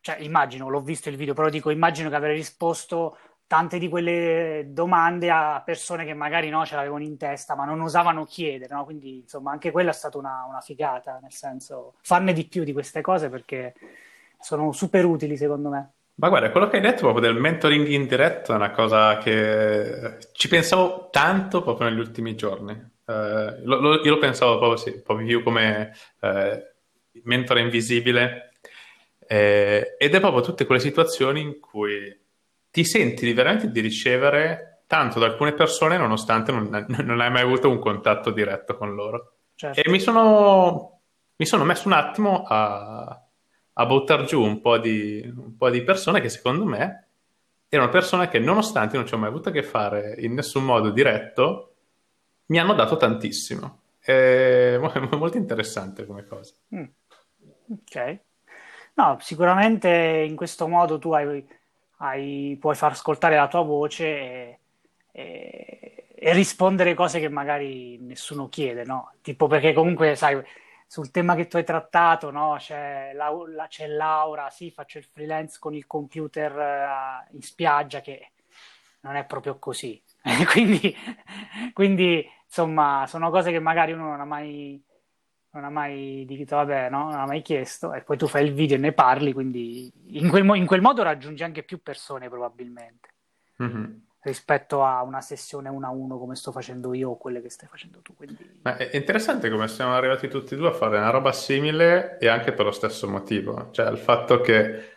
cioè 0.00 0.16
immagino, 0.20 0.70
l'ho 0.70 0.80
visto 0.80 1.10
il 1.10 1.16
video, 1.16 1.34
però 1.34 1.50
dico 1.50 1.68
immagino 1.68 2.08
che 2.08 2.16
avrai 2.16 2.34
risposto 2.34 3.18
tante 3.50 3.80
di 3.80 3.88
quelle 3.88 4.66
domande 4.68 5.28
a 5.28 5.60
persone 5.64 6.04
che 6.04 6.14
magari 6.14 6.50
no, 6.50 6.64
ce 6.64 6.76
l'avevano 6.76 7.02
in 7.02 7.16
testa, 7.16 7.56
ma 7.56 7.64
non 7.64 7.80
osavano 7.80 8.24
chiedere, 8.24 8.72
no? 8.72 8.84
Quindi, 8.84 9.22
insomma, 9.22 9.50
anche 9.50 9.72
quella 9.72 9.90
è 9.90 9.92
stata 9.92 10.18
una, 10.18 10.46
una, 10.48 10.60
figata, 10.60 11.18
nel 11.20 11.32
senso, 11.32 11.94
farne 12.02 12.32
di 12.32 12.46
più 12.46 12.62
di 12.62 12.72
queste 12.72 13.00
cose 13.00 13.28
perché 13.28 13.74
sono 14.38 14.70
super 14.70 15.04
utili, 15.04 15.36
secondo 15.36 15.68
me. 15.68 15.90
Ma 16.14 16.28
guarda, 16.28 16.52
quello 16.52 16.68
che 16.68 16.76
hai 16.76 16.82
detto 16.82 17.00
proprio 17.00 17.22
del 17.22 17.40
mentoring 17.40 17.88
in 17.88 18.06
diretto 18.06 18.52
è 18.52 18.54
una 18.54 18.70
cosa 18.70 19.18
che 19.18 20.18
ci 20.30 20.46
pensavo 20.46 21.08
tanto 21.10 21.60
proprio 21.64 21.88
negli 21.88 21.98
ultimi 21.98 22.36
giorni. 22.36 22.70
Uh, 23.04 23.64
lo, 23.64 23.80
lo, 23.80 24.00
io 24.00 24.10
lo 24.10 24.18
pensavo 24.18 24.58
proprio, 24.58 24.76
sì, 24.76 25.02
proprio 25.02 25.26
più 25.26 25.42
come 25.42 25.92
uh, 26.20 27.18
mentore 27.24 27.62
invisibile 27.62 28.52
eh, 29.26 29.96
ed 29.98 30.14
è 30.14 30.20
proprio 30.20 30.40
tutte 30.40 30.66
quelle 30.66 30.80
situazioni 30.80 31.40
in 31.40 31.58
cui 31.58 32.16
ti 32.70 32.84
senti 32.84 33.32
veramente 33.32 33.70
di 33.70 33.80
ricevere 33.80 34.82
tanto 34.86 35.18
da 35.18 35.26
alcune 35.26 35.52
persone 35.52 35.96
nonostante 35.96 36.52
non, 36.52 36.86
non 36.88 37.20
hai 37.20 37.30
mai 37.30 37.42
avuto 37.42 37.68
un 37.68 37.78
contatto 37.78 38.30
diretto 38.30 38.76
con 38.76 38.94
loro. 38.94 39.34
Certo. 39.54 39.80
E 39.80 39.88
mi 39.90 40.00
sono, 40.00 41.00
mi 41.36 41.46
sono, 41.46 41.64
messo 41.64 41.86
un 41.86 41.94
attimo 41.94 42.44
a, 42.46 43.22
a 43.72 43.86
buttare 43.86 44.24
giù 44.24 44.42
un 44.42 44.60
po, 44.60 44.78
di, 44.78 45.22
un 45.36 45.56
po' 45.56 45.70
di 45.70 45.82
persone 45.82 46.20
che 46.20 46.28
secondo 46.28 46.64
me 46.64 47.06
erano 47.68 47.90
persone 47.90 48.28
che 48.28 48.38
nonostante 48.38 48.96
non 48.96 49.06
ci 49.06 49.14
ho 49.14 49.18
mai 49.18 49.28
avuto 49.28 49.50
a 49.50 49.52
che 49.52 49.62
fare 49.62 50.16
in 50.18 50.34
nessun 50.34 50.64
modo 50.64 50.90
diretto, 50.90 51.74
mi 52.46 52.58
hanno 52.58 52.74
dato 52.74 52.96
tantissimo. 52.96 53.78
È 54.00 54.76
molto 54.78 55.36
interessante 55.36 56.04
come 56.04 56.24
cosa. 56.24 56.54
Mm. 56.74 56.84
Ok. 57.70 58.18
No, 58.94 59.18
sicuramente 59.20 59.88
in 60.28 60.34
questo 60.34 60.66
modo 60.66 60.98
tu 60.98 61.12
hai 61.12 61.46
hai, 62.02 62.56
puoi 62.60 62.74
far 62.74 62.92
ascoltare 62.92 63.36
la 63.36 63.48
tua 63.48 63.62
voce 63.62 64.04
e, 64.06 64.58
e, 65.12 66.06
e 66.14 66.32
rispondere 66.32 66.94
cose 66.94 67.20
che 67.20 67.28
magari 67.28 67.98
nessuno 67.98 68.48
chiede, 68.48 68.84
no? 68.84 69.12
Tipo 69.22 69.46
perché 69.46 69.72
comunque, 69.72 70.16
sai, 70.16 70.42
sul 70.86 71.10
tema 71.10 71.34
che 71.34 71.46
tu 71.46 71.56
hai 71.56 71.64
trattato, 71.64 72.30
no? 72.30 72.56
C'è, 72.58 73.12
la, 73.14 73.30
la, 73.54 73.66
c'è 73.68 73.86
Laura, 73.86 74.50
sì, 74.50 74.70
faccio 74.70 74.98
il 74.98 75.04
freelance 75.04 75.58
con 75.58 75.74
il 75.74 75.86
computer 75.86 76.52
uh, 76.52 77.34
in 77.34 77.42
spiaggia, 77.42 78.00
che 78.00 78.32
non 79.00 79.16
è 79.16 79.24
proprio 79.24 79.58
così. 79.58 80.02
quindi, 80.50 80.94
quindi, 81.72 82.26
insomma, 82.44 83.04
sono 83.06 83.30
cose 83.30 83.50
che 83.50 83.60
magari 83.60 83.92
uno 83.92 84.08
non 84.08 84.20
ha 84.20 84.24
mai, 84.24 84.82
non 85.52 85.64
ha 85.64 85.70
mai 85.70 86.24
detto, 86.26 86.56
vabbè, 86.56 86.90
no? 86.90 87.10
non 87.10 87.18
ha 87.20 87.26
mai 87.26 87.42
chiesto, 87.42 87.92
e 87.92 88.02
poi 88.02 88.16
tu 88.16 88.26
fai 88.26 88.44
il 88.44 88.52
video 88.52 88.76
e 88.76 88.80
ne 88.80 88.92
parli, 88.92 89.32
quindi 89.32 89.92
in 90.08 90.28
quel, 90.28 90.44
in 90.56 90.66
quel 90.66 90.80
modo 90.80 91.02
raggiungi 91.02 91.42
anche 91.42 91.62
più 91.62 91.82
persone 91.82 92.28
probabilmente. 92.28 93.08
Mm-hmm 93.62 93.92
rispetto 94.22 94.84
a 94.84 95.02
una 95.02 95.20
sessione 95.20 95.68
uno 95.68 95.86
a 95.86 95.90
uno 95.90 96.18
come 96.18 96.34
sto 96.34 96.52
facendo 96.52 96.92
io 96.92 97.10
o 97.10 97.16
quelle 97.16 97.40
che 97.40 97.48
stai 97.48 97.68
facendo 97.68 98.00
tu. 98.00 98.14
Quindi... 98.14 98.60
Ma 98.62 98.76
è 98.76 98.90
interessante 98.92 99.50
come 99.50 99.68
siamo 99.68 99.94
arrivati 99.94 100.28
tutti 100.28 100.54
e 100.54 100.56
due 100.56 100.68
a 100.68 100.72
fare 100.72 100.98
una 100.98 101.10
roba 101.10 101.32
simile 101.32 102.18
e 102.18 102.28
anche 102.28 102.52
per 102.52 102.66
lo 102.66 102.72
stesso 102.72 103.08
motivo, 103.08 103.68
cioè 103.70 103.90
il 103.90 103.98
fatto 103.98 104.40
che 104.40 104.94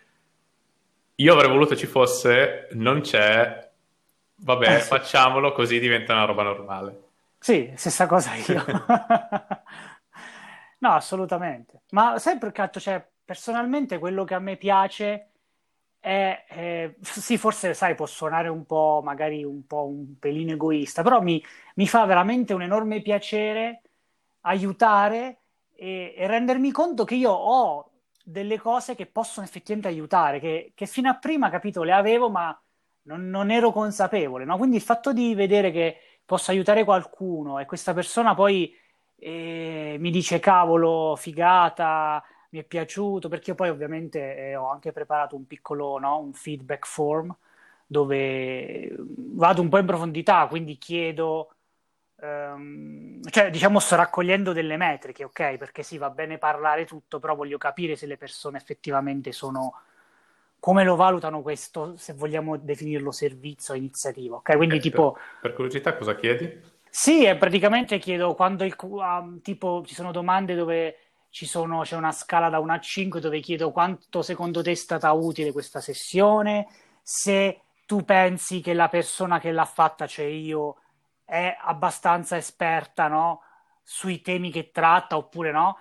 io 1.14 1.32
avrei 1.32 1.50
voluto 1.50 1.76
ci 1.76 1.86
fosse, 1.86 2.68
non 2.72 3.00
c'è, 3.00 3.70
vabbè, 4.36 4.76
eh 4.76 4.80
sì. 4.80 4.88
facciamolo 4.88 5.52
così 5.52 5.78
diventa 5.78 6.12
una 6.12 6.24
roba 6.24 6.42
normale. 6.42 7.02
Sì, 7.38 7.72
stessa 7.76 8.06
cosa 8.06 8.34
io. 8.34 8.64
no, 10.78 10.92
assolutamente. 10.92 11.82
Ma 11.90 12.18
sempre 12.18 12.50
perché, 12.50 12.80
cioè, 12.80 13.06
personalmente 13.24 13.98
quello 13.98 14.24
che 14.24 14.34
a 14.34 14.38
me 14.38 14.56
piace 14.56 15.30
è, 15.98 16.44
eh, 16.48 16.96
sì, 17.00 17.38
forse 17.38 17.72
sai, 17.72 17.94
può 17.94 18.06
suonare 18.06 18.48
un 18.48 18.66
po', 18.66 19.00
magari 19.02 19.42
un 19.42 19.66
po' 19.66 19.86
un 19.86 20.18
pelino 20.18 20.52
egoista, 20.52 21.02
però 21.02 21.22
mi, 21.22 21.42
mi 21.76 21.88
fa 21.88 22.04
veramente 22.04 22.52
un 22.52 22.62
enorme 22.62 23.00
piacere 23.00 23.80
aiutare 24.42 25.38
e, 25.74 26.14
e, 26.16 26.26
rendermi 26.26 26.70
conto 26.70 27.04
che 27.04 27.14
io 27.14 27.30
ho 27.30 27.90
delle 28.22 28.58
cose 28.58 28.94
che 28.94 29.06
possono 29.06 29.46
effettivamente 29.46 29.88
aiutare, 29.88 30.40
che, 30.40 30.72
che 30.74 30.86
fino 30.86 31.08
a 31.08 31.14
prima, 31.16 31.50
capito, 31.50 31.82
le 31.82 31.92
avevo, 31.92 32.28
ma 32.28 32.58
non, 33.02 33.28
non 33.28 33.50
ero 33.50 33.72
consapevole, 33.72 34.44
no? 34.44 34.56
Quindi 34.58 34.76
il 34.76 34.82
fatto 34.82 35.12
di 35.12 35.34
vedere 35.34 35.70
che 35.70 35.96
posso 36.24 36.50
aiutare 36.50 36.84
qualcuno 36.84 37.58
e 37.58 37.66
questa 37.66 37.94
persona 37.94 38.34
poi 38.34 38.74
eh, 39.24 39.96
mi 39.98 40.10
dice 40.10 40.38
cavolo, 40.38 41.16
figata, 41.16 42.22
mi 42.50 42.58
è 42.58 42.62
piaciuto, 42.64 43.30
perché 43.30 43.50
io 43.50 43.56
poi 43.56 43.70
ovviamente 43.70 44.36
eh, 44.36 44.54
ho 44.54 44.68
anche 44.68 44.92
preparato 44.92 45.34
un 45.34 45.46
piccolo 45.46 45.98
no, 45.98 46.18
un 46.18 46.34
feedback 46.34 46.86
form 46.86 47.34
dove 47.86 48.94
vado 48.98 49.62
un 49.62 49.70
po' 49.70 49.78
in 49.78 49.86
profondità, 49.86 50.46
quindi 50.46 50.76
chiedo, 50.76 51.54
um, 52.16 53.22
cioè 53.30 53.50
diciamo 53.50 53.78
sto 53.78 53.96
raccogliendo 53.96 54.52
delle 54.52 54.76
metriche, 54.76 55.24
ok? 55.24 55.56
Perché 55.56 55.82
sì, 55.82 55.96
va 55.96 56.10
bene 56.10 56.36
parlare 56.36 56.84
tutto, 56.84 57.18
però 57.18 57.34
voglio 57.34 57.56
capire 57.56 57.96
se 57.96 58.06
le 58.06 58.18
persone 58.18 58.58
effettivamente 58.58 59.32
sono 59.32 59.80
come 60.60 60.84
lo 60.84 60.96
valutano 60.96 61.40
questo, 61.40 61.96
se 61.96 62.12
vogliamo 62.12 62.58
definirlo 62.58 63.10
servizio 63.10 63.72
o 63.72 63.76
iniziativa, 63.76 64.36
ok? 64.36 64.56
Quindi 64.56 64.76
eh, 64.76 64.80
tipo... 64.80 65.12
Per, 65.12 65.22
per, 65.40 65.52
curiosità 65.54 65.94
cosa 65.96 66.14
chiedi? 66.14 66.60
Sì, 66.96 67.26
praticamente 67.36 67.98
chiedo 67.98 68.34
quando 68.34 68.62
il, 68.64 68.74
um, 68.78 69.40
tipo 69.40 69.82
ci 69.84 69.94
sono 69.94 70.12
domande 70.12 70.54
dove 70.54 70.96
sono, 71.28 71.80
c'è 71.80 71.96
una 71.96 72.12
scala 72.12 72.48
da 72.48 72.60
1 72.60 72.72
a 72.72 72.78
5 72.78 73.18
dove 73.20 73.40
chiedo 73.40 73.72
quanto 73.72 74.22
secondo 74.22 74.62
te 74.62 74.70
è 74.70 74.74
stata 74.74 75.10
utile 75.10 75.50
questa 75.50 75.80
sessione, 75.80 76.68
se 77.02 77.62
tu 77.84 78.04
pensi 78.04 78.60
che 78.60 78.74
la 78.74 78.88
persona 78.88 79.40
che 79.40 79.50
l'ha 79.50 79.64
fatta, 79.64 80.06
cioè 80.06 80.26
io, 80.26 80.76
è 81.24 81.56
abbastanza 81.62 82.36
esperta 82.36 83.08
no? 83.08 83.42
sui 83.82 84.20
temi 84.20 84.52
che 84.52 84.70
tratta 84.70 85.16
oppure 85.16 85.50
no, 85.50 85.76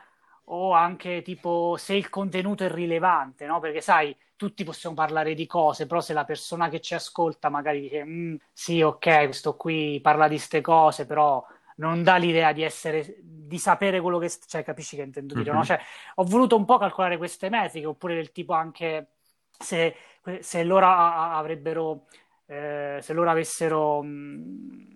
o 0.46 0.74
anche 0.74 1.22
tipo 1.22 1.76
se 1.78 1.94
il 1.96 2.10
contenuto 2.10 2.64
è 2.64 2.70
rilevante, 2.70 3.46
no? 3.46 3.60
perché 3.60 3.82
sai, 3.82 4.16
tutti 4.36 4.64
possiamo 4.64 4.96
parlare 4.96 5.34
di 5.36 5.46
cose, 5.46 5.86
però 5.86 6.02
se 6.02 6.14
la 6.14 6.26
persona 6.26 6.70
che 6.70 6.82
ci 6.82 6.94
ascolta 6.94 7.50
magari 7.50 7.82
dice 7.82 8.04
mm, 8.04 8.36
sì, 8.52 8.82
ok, 8.82 9.26
questo 9.26 9.56
qui 9.56 10.00
parla 10.02 10.28
di 10.28 10.36
queste 10.36 10.62
cose, 10.62 11.06
però 11.06 11.46
non 11.78 12.04
dà 12.04 12.17
l'idea 12.17 12.52
di 12.52 12.63
essere 12.63 13.15
di 13.22 13.58
sapere 13.58 14.02
quello 14.02 14.20
che 14.20 14.32
cioè 14.48 14.63
capisci 14.63 14.96
che 14.96 15.04
intendo 15.04 15.34
dire 15.34 15.50
mm-hmm. 15.50 15.60
no? 15.60 15.65
Cioè, 15.65 15.80
ho 16.15 16.24
voluto 16.24 16.56
un 16.56 16.65
po' 16.65 16.78
calcolare 16.78 17.17
queste 17.17 17.50
metriche 17.50 17.88
oppure 17.88 18.15
del 18.15 18.32
tipo 18.32 18.54
anche 18.54 19.13
se, 19.58 19.96
se 20.39 20.63
loro 20.63 20.88
avrebbero 20.88 22.06
eh, 22.46 23.00
se 23.02 23.13
loro 23.13 23.30
avessero 23.30 24.04
mh, 24.04 24.94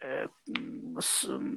eh, 0.00 0.30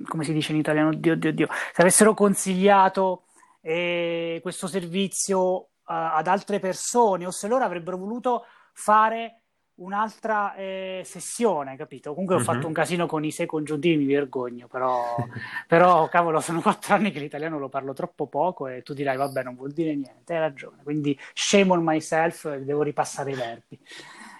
come 0.05 0.23
si 0.23 0.33
dice 0.33 0.51
in 0.51 0.59
italiano 0.59 0.89
oddio, 0.89 1.13
oddio, 1.13 1.29
oddio, 1.29 1.47
se 1.73 1.81
avessero 1.81 2.13
consigliato 2.13 3.24
eh, 3.65 4.39
questo 4.43 4.67
servizio 4.67 5.69
ad 5.87 6.27
altre 6.27 6.59
persone 6.59 7.25
o 7.25 7.31
se 7.31 7.47
loro 7.47 7.63
avrebbero 7.63 7.97
voluto 7.97 8.45
fare 8.73 9.41
un'altra 9.75 10.53
eh, 10.55 11.01
sessione, 11.03 11.75
capito? 11.75 12.11
Comunque 12.11 12.35
ho 12.35 12.37
mm-hmm. 12.37 12.47
fatto 12.47 12.67
un 12.67 12.73
casino 12.73 13.07
con 13.07 13.23
i 13.25 13.31
sei 13.31 13.47
congiuntivi, 13.47 13.97
mi 13.97 14.13
vergogno, 14.13 14.67
però, 14.67 15.15
però 15.67 16.07
cavolo, 16.09 16.39
sono 16.39 16.61
quattro 16.61 16.93
anni 16.93 17.11
che 17.11 17.19
l'italiano 17.19 17.57
lo 17.57 17.69
parlo 17.69 17.93
troppo 17.93 18.27
poco 18.27 18.67
e 18.67 18.83
tu 18.83 18.93
dirai, 18.93 19.17
vabbè, 19.17 19.43
non 19.43 19.55
vuol 19.55 19.71
dire 19.71 19.95
niente, 19.95 20.33
hai 20.33 20.39
ragione. 20.39 20.83
Quindi 20.83 21.17
shame 21.33 21.71
on 21.71 21.83
myself, 21.83 22.55
devo 22.57 22.83
ripassare 22.83 23.31
i 23.31 23.35
verbi. 23.35 23.79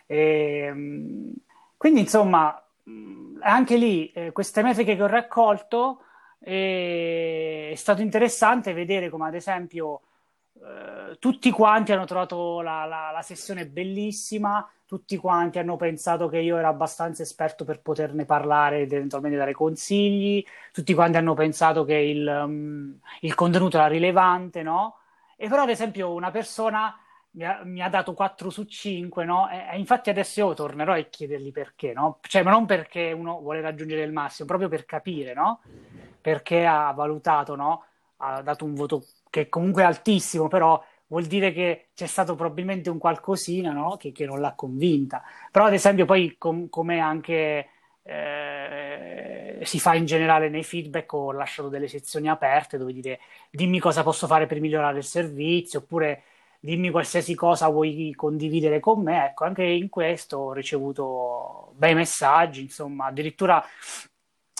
E, 0.05 0.17
ehm, 0.67 1.33
quindi, 1.77 2.01
insomma, 2.01 2.63
anche 3.41 3.75
lì, 3.75 4.11
eh, 4.11 4.31
queste 4.31 4.61
metriche 4.61 4.95
che 4.95 5.03
ho 5.03 5.07
raccolto, 5.07 6.01
eh, 6.39 7.69
è 7.71 7.75
stato 7.75 8.01
interessante 8.01 8.73
vedere 8.73 9.09
come, 9.09 9.27
ad 9.27 9.35
esempio, 9.35 10.01
eh, 10.53 11.17
tutti 11.19 11.51
quanti 11.51 11.91
hanno 11.91 12.05
trovato 12.05 12.61
la, 12.61 12.85
la, 12.85 13.11
la 13.11 13.21
sessione 13.21 13.67
bellissima, 13.67 14.67
tutti 14.85 15.17
quanti 15.17 15.59
hanno 15.59 15.75
pensato 15.75 16.27
che 16.27 16.39
io 16.39 16.57
ero 16.57 16.67
abbastanza 16.67 17.23
esperto 17.23 17.65
per 17.65 17.81
poterne 17.81 18.25
parlare 18.25 18.81
ed 18.81 18.93
eventualmente 18.93 19.37
dare 19.37 19.53
consigli, 19.53 20.43
tutti 20.71 20.93
quanti 20.93 21.17
hanno 21.17 21.33
pensato 21.33 21.83
che 21.83 21.95
il, 21.95 22.25
um, 22.27 22.99
il 23.21 23.35
contenuto 23.35 23.77
era 23.77 23.87
rilevante, 23.87 24.61
no? 24.63 24.99
E 25.37 25.49
però, 25.49 25.63
ad 25.63 25.69
esempio, 25.69 26.13
una 26.13 26.31
persona 26.31 26.97
mi 27.35 27.45
ha, 27.45 27.61
mi 27.63 27.81
ha 27.81 27.89
dato 27.89 28.13
4 28.13 28.49
su 28.49 28.63
5, 28.63 29.25
no? 29.25 29.49
E, 29.49 29.77
infatti 29.77 30.09
adesso 30.09 30.39
io 30.39 30.53
tornerò 30.53 30.93
a 30.93 31.01
chiedergli 31.01 31.51
perché, 31.51 31.93
no? 31.93 32.19
Cioè, 32.21 32.43
ma 32.43 32.51
non 32.51 32.65
perché 32.65 33.11
uno 33.11 33.39
vuole 33.41 33.61
raggiungere 33.61 34.03
il 34.03 34.11
massimo, 34.11 34.47
proprio 34.47 34.69
per 34.69 34.85
capire, 34.85 35.33
no? 35.33 35.61
Perché 36.21 36.65
ha 36.65 36.91
valutato, 36.91 37.55
no? 37.55 37.85
Ha 38.17 38.41
dato 38.41 38.65
un 38.65 38.73
voto 38.73 39.05
che 39.29 39.49
comunque 39.49 39.83
è 39.83 39.85
altissimo, 39.85 40.47
però 40.47 40.81
vuol 41.07 41.25
dire 41.25 41.51
che 41.51 41.89
c'è 41.93 42.07
stato 42.07 42.35
probabilmente 42.35 42.89
un 42.89 42.97
qualcosina 42.97 43.71
no? 43.71 43.97
che, 43.97 44.11
che, 44.11 44.25
non 44.25 44.39
l'ha 44.39 44.53
convinta. 44.53 45.21
Però, 45.51 45.65
ad 45.65 45.73
esempio, 45.73 46.05
poi 46.05 46.35
com- 46.37 46.69
come 46.69 46.99
anche 46.99 47.67
eh, 48.01 49.59
si 49.63 49.79
fa 49.79 49.93
in 49.95 50.05
generale 50.05 50.49
nei 50.49 50.63
feedback, 50.63 51.11
ho 51.13 51.31
lasciato 51.31 51.69
delle 51.69 51.87
sezioni 51.87 52.29
aperte 52.29 52.77
dove 52.77 52.93
dire 52.93 53.19
dimmi 53.49 53.79
cosa 53.79 54.03
posso 54.03 54.25
fare 54.27 54.45
per 54.45 54.59
migliorare 54.61 54.97
il 54.97 55.03
servizio, 55.03 55.79
oppure 55.79 56.23
dimmi 56.59 56.89
qualsiasi 56.89 57.35
cosa 57.35 57.67
vuoi 57.69 58.13
condividere 58.15 58.79
con 58.79 59.01
me. 59.03 59.27
Ecco, 59.27 59.43
anche 59.45 59.63
in 59.63 59.89
questo 59.89 60.37
ho 60.37 60.53
ricevuto 60.53 61.73
bei 61.75 61.93
messaggi, 61.93 62.61
insomma, 62.61 63.05
addirittura 63.07 63.63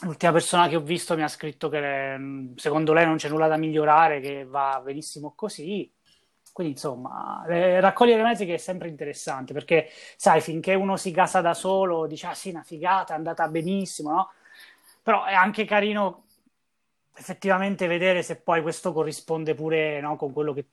l'ultima 0.04 0.32
persona 0.32 0.68
che 0.68 0.76
ho 0.76 0.82
visto 0.82 1.16
mi 1.16 1.24
ha 1.24 1.28
scritto 1.28 1.70
che 1.70 2.18
secondo 2.56 2.94
lei 2.94 3.06
non 3.06 3.18
c'è 3.18 3.30
nulla 3.30 3.48
da 3.48 3.58
migliorare, 3.58 4.20
che 4.20 4.46
va 4.46 4.82
benissimo 4.84 5.34
così. 5.36 5.92
Quindi, 6.52 6.74
insomma, 6.74 7.46
eh, 7.48 7.82
raccogliere 7.82 8.24
metriche 8.24 8.54
è 8.54 8.58
sempre 8.58 8.88
interessante 8.88 9.54
perché, 9.54 9.90
sai, 10.16 10.40
finché 10.40 10.74
uno 10.74 10.96
si 10.96 11.12
casa 11.12 11.42
da 11.42 11.54
solo, 11.54 12.08
dice, 12.08 12.28
ah 12.28 12.34
sì, 12.34 12.50
una 12.50 12.64
figata, 12.64 13.14
è 13.14 13.18
andata 13.18 13.48
benissimo, 13.50 14.12
no? 14.12 14.32
Però 15.02 15.26
è 15.26 15.34
anche 15.34 15.66
carino 15.66 16.24
effettivamente 17.18 17.88
vedere 17.88 18.22
se 18.24 18.38
poi 18.38 18.62
questo 18.62 18.94
corrisponde 18.94 19.54
pure 19.54 20.00
no, 20.02 20.16
con 20.16 20.32
quello 20.34 20.54
che 20.54 20.66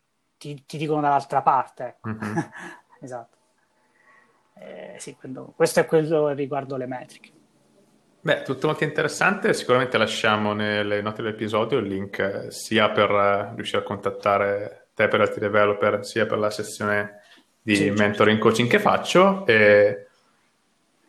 ti, 0.42 0.64
ti, 0.66 0.76
dicono 0.76 1.00
dall'altra 1.00 1.40
parte. 1.40 1.98
Mm-hmm. 2.06 2.38
esatto. 3.00 3.36
Eh, 4.54 4.96
sì, 4.98 5.16
questo 5.54 5.80
è 5.80 5.86
quello 5.86 6.30
riguardo 6.30 6.76
le 6.76 6.86
metriche. 6.86 7.30
Beh, 8.20 8.42
tutto 8.42 8.66
molto 8.66 8.82
interessante. 8.82 9.54
Sicuramente 9.54 9.98
lasciamo 9.98 10.52
nelle 10.52 11.00
note 11.00 11.22
dell'episodio 11.22 11.78
il 11.78 11.86
link 11.86 12.18
eh, 12.18 12.50
sia 12.50 12.90
per 12.90 13.10
uh, 13.10 13.54
riuscire 13.54 13.82
a 13.82 13.84
contattare 13.84 14.88
te 14.94 15.06
per 15.06 15.20
altri 15.20 15.40
developer, 15.40 16.04
sia 16.04 16.26
per 16.26 16.38
la 16.38 16.50
sessione 16.50 17.22
di 17.60 17.76
sì, 17.76 17.90
mentoring 17.90 18.36
certo. 18.36 18.48
coaching 18.48 18.68
che 18.68 18.80
faccio. 18.80 19.46
E 19.46 20.06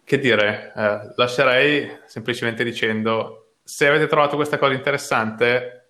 che 0.04 0.20
dire, 0.20 0.74
eh, 0.76 1.14
lascerei 1.16 2.00
semplicemente 2.06 2.64
dicendo: 2.64 3.56
se 3.64 3.88
avete 3.88 4.08
trovato 4.08 4.36
questa 4.36 4.58
cosa 4.58 4.74
interessante, 4.74 5.83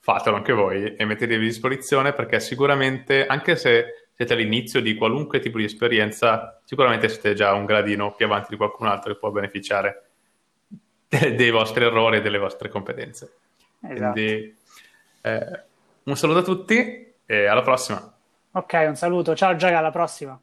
fatelo 0.00 0.36
anche 0.36 0.52
voi 0.52 0.96
e 0.96 1.04
mettetevi 1.04 1.44
a 1.44 1.48
disposizione 1.48 2.12
perché 2.12 2.40
sicuramente, 2.40 3.26
anche 3.26 3.54
se 3.54 4.08
siete 4.14 4.32
all'inizio 4.32 4.80
di 4.80 4.96
qualunque 4.96 5.40
tipo 5.40 5.58
di 5.58 5.64
esperienza, 5.64 6.60
sicuramente 6.64 7.08
siete 7.08 7.34
già 7.34 7.52
un 7.52 7.64
gradino 7.64 8.14
più 8.14 8.26
avanti 8.26 8.48
di 8.50 8.56
qualcun 8.56 8.86
altro 8.86 9.12
che 9.12 9.18
può 9.18 9.30
beneficiare 9.30 10.10
dei 11.08 11.50
vostri 11.50 11.84
errori 11.84 12.18
e 12.18 12.20
delle 12.20 12.38
vostre 12.38 12.68
competenze. 12.68 13.36
Esatto. 13.82 14.12
Quindi 14.12 14.56
eh, 15.22 15.62
un 16.04 16.16
saluto 16.16 16.38
a 16.38 16.42
tutti 16.42 17.14
e 17.24 17.46
alla 17.46 17.62
prossima. 17.62 18.12
Ok, 18.52 18.84
un 18.88 18.96
saluto. 18.96 19.34
Ciao 19.34 19.54
Giaga, 19.56 19.78
alla 19.78 19.90
prossima. 19.90 20.40